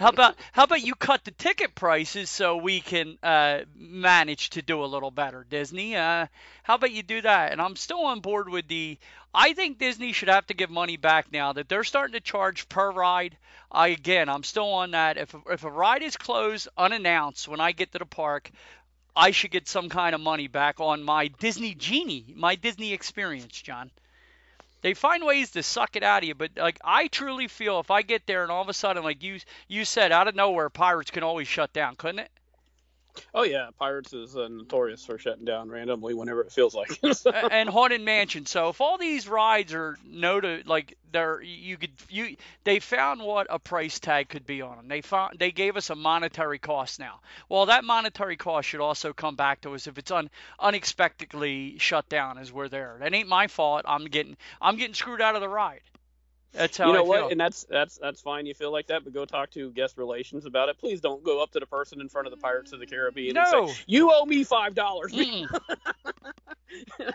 [0.00, 4.62] how about how about you cut the ticket prices so we can uh, manage to
[4.62, 5.94] do a little better, Disney?
[5.94, 6.26] Uh,
[6.62, 7.52] how about you do that?
[7.52, 8.98] And I'm still on board with the.
[9.34, 12.68] I think Disney should have to give money back now that they're starting to charge
[12.70, 13.36] per ride.
[13.70, 15.18] I again, I'm still on that.
[15.18, 18.50] If if a ride is closed unannounced when I get to the park,
[19.14, 23.60] I should get some kind of money back on my Disney Genie, my Disney experience,
[23.60, 23.90] John.
[24.82, 27.90] They find ways to suck it out of you, but like I truly feel if
[27.90, 30.70] I get there and all of a sudden, like you you said, out of nowhere,
[30.70, 32.30] Pirates can always shut down, couldn't it?
[33.34, 36.98] Oh yeah, Pirates is uh, notorious for shutting down randomly whenever it feels like.
[37.50, 38.46] and Haunted Mansion.
[38.46, 43.46] So if all these rides are noted, like they're you could you they found what
[43.50, 44.88] a price tag could be on them.
[44.88, 47.20] They found they gave us a monetary cost now.
[47.48, 52.08] Well, that monetary cost should also come back to us if it's un, unexpectedly shut
[52.08, 52.96] down as we're there.
[53.00, 53.82] That ain't my fault.
[53.86, 55.80] I'm getting I'm getting screwed out of the ride.
[56.52, 57.28] That's how you know I what, feel.
[57.30, 58.44] and that's that's that's fine.
[58.44, 60.78] You feel like that, but go talk to guest relations about it.
[60.78, 63.34] Please don't go up to the person in front of the Pirates of the Caribbean
[63.34, 63.42] No.
[63.68, 65.12] and say, "You owe me five dollars."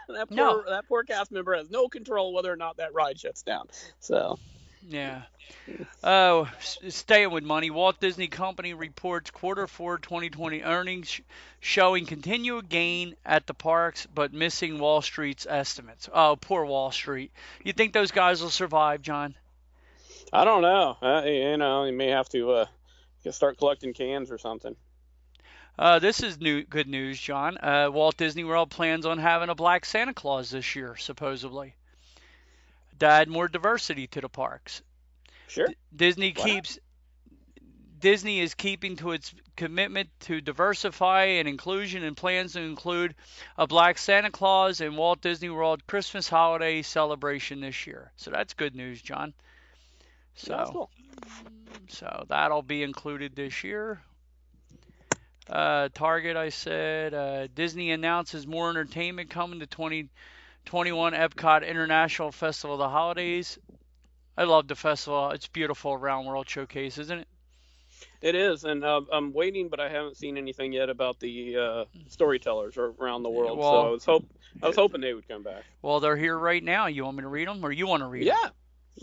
[0.09, 0.63] That poor No.
[0.69, 3.67] that poor cast member has no control whether or not that ride shuts down.
[3.99, 4.37] So
[4.87, 5.23] Yeah.
[6.03, 7.69] Oh, s- staying with money.
[7.71, 11.19] Walt Disney Company reports quarter four 2020 earnings
[11.59, 16.09] showing continued gain at the parks, but missing Wall Street's estimates.
[16.13, 17.31] Oh, poor Wall Street.
[17.63, 19.35] You think those guys will survive, John?
[20.31, 20.97] I don't know.
[21.01, 22.65] Uh, you know, you may have to uh,
[23.31, 24.75] start collecting cans or something.
[25.77, 27.57] Uh, this is new good news, John.
[27.57, 31.75] Uh, Walt Disney World plans on having a Black Santa Claus this year, supposedly,
[32.99, 34.81] to add more diversity to the parks.
[35.47, 35.67] Sure.
[35.95, 36.63] Disney Why not?
[36.63, 36.79] keeps
[37.99, 43.15] Disney is keeping to its commitment to diversify and inclusion and plans to include
[43.57, 48.11] a Black Santa Claus and Walt Disney World Christmas holiday celebration this year.
[48.17, 49.33] So that's good news, John.
[50.35, 50.89] So Yeah, that's cool.
[51.87, 54.01] so that'll be included this year.
[55.49, 57.13] Uh, Target, I said.
[57.13, 59.67] Uh, Disney announces more entertainment coming to
[60.65, 63.59] 2021 Epcot International Festival of the Holidays.
[64.37, 65.29] I love the festival.
[65.29, 67.27] It's beautiful around World Showcase, isn't it?
[68.21, 71.85] It is, and uh, I'm waiting, but I haven't seen anything yet about the uh,
[72.09, 73.59] storytellers around the world.
[73.59, 74.25] Well- so I was hope
[74.63, 75.63] I was hoping they would come back.
[75.81, 76.87] Well, they're here right now.
[76.87, 78.49] You want me to read them, or you want to read Yeah.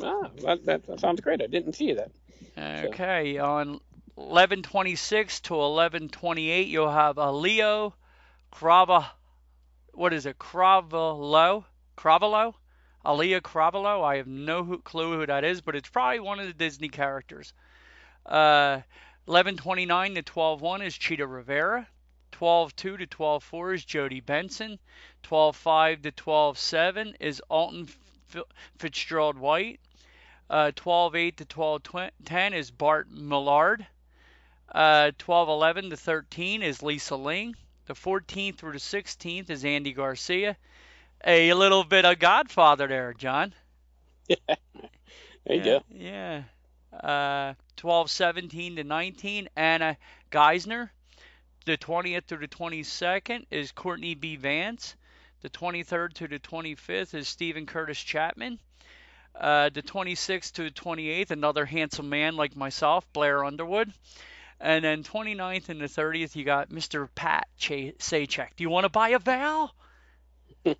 [0.02, 1.42] Ah, that, that, sounds great.
[1.42, 2.10] I didn't see that.
[2.56, 2.84] them?
[2.86, 3.38] Okay.
[3.38, 3.80] On
[4.14, 7.94] 1126 to 1128, you'll have a Leo
[8.50, 9.10] Crava.
[9.94, 10.38] What is it?
[10.38, 11.64] Cravelo?
[11.98, 12.54] Cravelo?
[13.04, 14.02] Aaliyah Cravelo.
[14.02, 17.52] I have no clue who that is, but it's probably one of the Disney characters.
[18.24, 18.80] Uh,
[19.26, 21.86] 1129 to 121 is Chita Rivera.
[22.32, 24.78] 12.2 to 12.4 is Jodi Benson.
[25.24, 27.86] 12.5 to 12.7 is Alton
[28.78, 29.80] Fitzgerald White.
[30.48, 33.86] Uh, 12.8 to 12.10 is Bart Millard.
[34.74, 37.54] Uh, 12.11 to 13 is Lisa Ling.
[37.86, 40.56] The 14th through the 16th is Andy Garcia.
[41.24, 43.54] A little bit of Godfather there, John.
[45.44, 45.82] There you yeah, go.
[45.90, 46.42] Yeah.
[46.92, 49.96] Uh, 12, 17 to 19, Anna
[50.30, 50.90] Geisner.
[51.64, 54.36] The 20th through the 22nd is Courtney B.
[54.36, 54.94] Vance.
[55.40, 58.60] The 23rd to the 25th is Steven Curtis Chapman.
[59.34, 63.92] Uh, the 26th to the 28th, another handsome man like myself, Blair Underwood.
[64.62, 67.08] And then 29th and the 30th, you got Mr.
[67.16, 68.50] Pat Ch- Sajak.
[68.56, 69.74] Do you want to buy a vowel?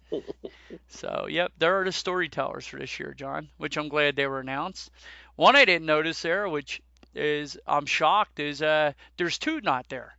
[0.89, 4.39] so, yep, there are the storytellers for this year, John, which I'm glad they were
[4.39, 4.93] announced.
[5.35, 6.81] One I didn't notice there, which
[7.17, 10.17] is I'm shocked, is uh, there's two not there.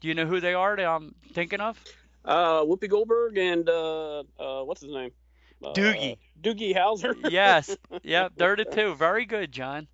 [0.00, 1.78] Do you know who they are that I'm thinking of?
[2.24, 5.12] Uh, Whoopi Goldberg and uh, uh, what's his name?
[5.64, 6.18] Uh, Doogie.
[6.42, 7.30] Doogie Howser.
[7.30, 7.76] yes.
[8.02, 8.94] Yep, they're the two.
[8.96, 9.86] Very good, John.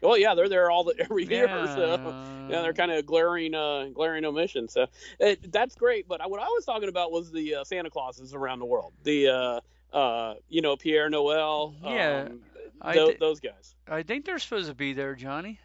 [0.00, 1.74] Well, yeah, they're there all the every year, Yeah.
[1.74, 4.68] so yeah, they're kind of glaring, uh, glaring omission.
[4.68, 4.86] So
[5.18, 6.08] it, that's great.
[6.08, 8.92] But what I was talking about was the uh, Santa Clauses around the world.
[9.04, 9.60] The uh,
[9.96, 11.74] uh, you know Pierre Noel.
[11.82, 12.40] Yeah, um,
[12.80, 13.74] I tho- those guys.
[13.88, 15.60] I think they're supposed to be there, Johnny.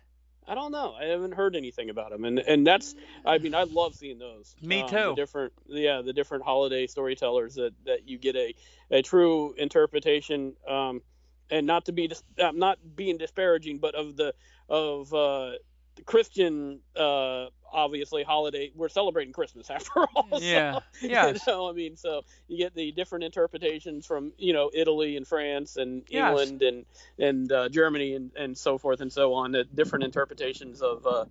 [0.47, 0.93] I don't know.
[0.93, 2.93] I haven't heard anything about them, and and that's.
[3.25, 4.55] I mean, I love seeing those.
[4.61, 4.95] Me Um, too.
[4.95, 8.53] The different, yeah, the different holiday storytellers that that you get a
[8.91, 11.01] a true interpretation, um,
[11.49, 14.33] and not to be dis- uh, not being disparaging, but of the
[14.69, 15.51] of uh,
[15.95, 18.71] the Christian, uh, obviously holiday.
[18.75, 20.27] We're celebrating Christmas after all.
[20.31, 20.79] so, Yeah.
[21.01, 25.27] You know, I mean, so you get the different interpretations from you know Italy and
[25.27, 26.29] France and Yes.
[26.29, 26.85] England and
[27.19, 29.55] and uh, Germany and, and so forth and so on.
[29.55, 31.25] Uh, different interpretations of uh,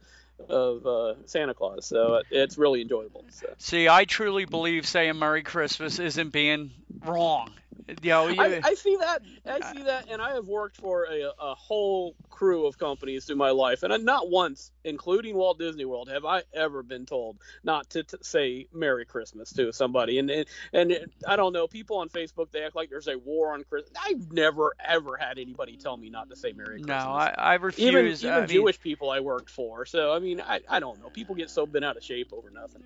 [0.49, 1.87] of uh, Santa Claus.
[1.87, 3.25] So it's really enjoyable.
[3.31, 3.47] So.
[3.59, 6.73] See, I truly believe saying Merry Christmas isn't being
[7.05, 7.51] wrong.
[8.03, 9.20] Know, you, I, I see that.
[9.47, 13.37] I see that, and I have worked for a, a whole crew of companies through
[13.37, 17.91] my life, and not once, including Walt Disney World, have I ever been told not
[17.91, 20.18] to t- say Merry Christmas to somebody.
[20.18, 23.18] And and, and it, I don't know, people on Facebook they act like there's a
[23.18, 23.93] war on Christmas.
[24.03, 26.89] I've never ever had anybody tell me not to say Merry Christmas.
[26.89, 27.11] no.
[27.11, 27.89] I, I refuse.
[27.89, 29.87] even I even mean, Jewish people I worked for.
[29.87, 31.09] So I mean, I, I don't know.
[31.09, 32.82] People get so bent out of shape over nothing.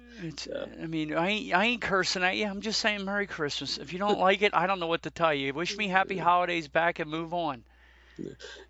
[0.49, 0.65] Yeah.
[0.83, 2.47] I mean, I ain't, I ain't cursing at you.
[2.47, 3.79] I'm just saying Merry Christmas.
[3.79, 5.53] If you don't like it, I don't know what to tell you.
[5.55, 7.65] Wish me happy holidays back and move on.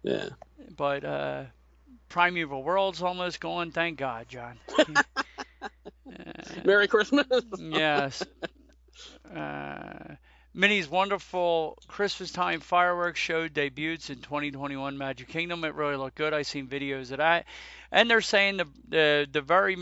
[0.02, 0.28] Yeah.
[0.76, 1.44] But uh,
[2.08, 3.70] Primeval World's almost gone.
[3.70, 4.58] Thank God, John.
[6.64, 7.26] Merry Christmas.
[7.58, 8.22] yes.
[9.32, 10.16] Uh,
[10.54, 15.62] Minnie's wonderful Christmas time fireworks show debuts in 2021 Magic Kingdom.
[15.62, 16.34] It really looked good.
[16.34, 17.44] I seen videos of that,
[17.92, 19.76] and they're saying the the the very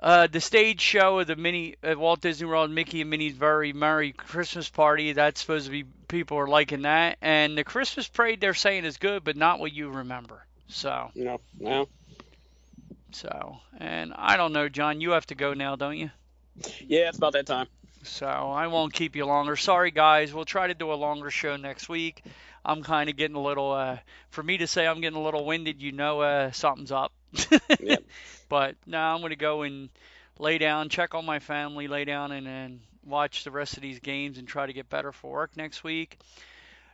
[0.00, 3.72] uh, the stage show of the mini uh, Walt Disney World Mickey and Minnie's very
[3.72, 5.12] merry Christmas party.
[5.12, 8.98] That's supposed to be people are liking that, and the Christmas parade they're saying is
[8.98, 10.46] good, but not what you remember.
[10.68, 11.88] So you know, well,
[13.12, 15.00] so, and I don't know, John.
[15.00, 16.10] You have to go now, don't you?
[16.86, 17.66] yeah, it's about that time.
[18.02, 19.56] So I won't keep you longer.
[19.56, 20.32] Sorry, guys.
[20.32, 22.22] We'll try to do a longer show next week.
[22.64, 23.98] I'm kind of getting a little, uh,
[24.30, 27.12] for me to say I'm getting a little winded, you know, uh, something's up.
[27.80, 28.02] Yep.
[28.48, 29.90] But now I'm going to go and
[30.38, 34.00] lay down, check on my family, lay down, and then watch the rest of these
[34.00, 36.18] games and try to get better for work next week.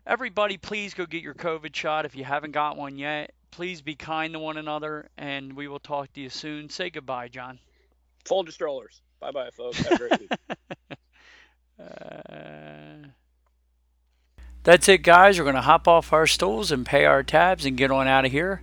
[0.06, 3.32] Everybody, please go get your COVID shot if you haven't got one yet.
[3.54, 6.68] Please be kind to one another, and we will talk to you soon.
[6.68, 7.60] Say goodbye, John.
[8.24, 9.00] Fold your strollers.
[9.20, 9.78] Bye bye, folks.
[9.78, 10.30] Have a great week.
[11.76, 13.08] Uh,
[14.62, 15.38] That's it, guys.
[15.38, 18.24] We're going to hop off our stools and pay our tabs and get on out
[18.24, 18.62] of here.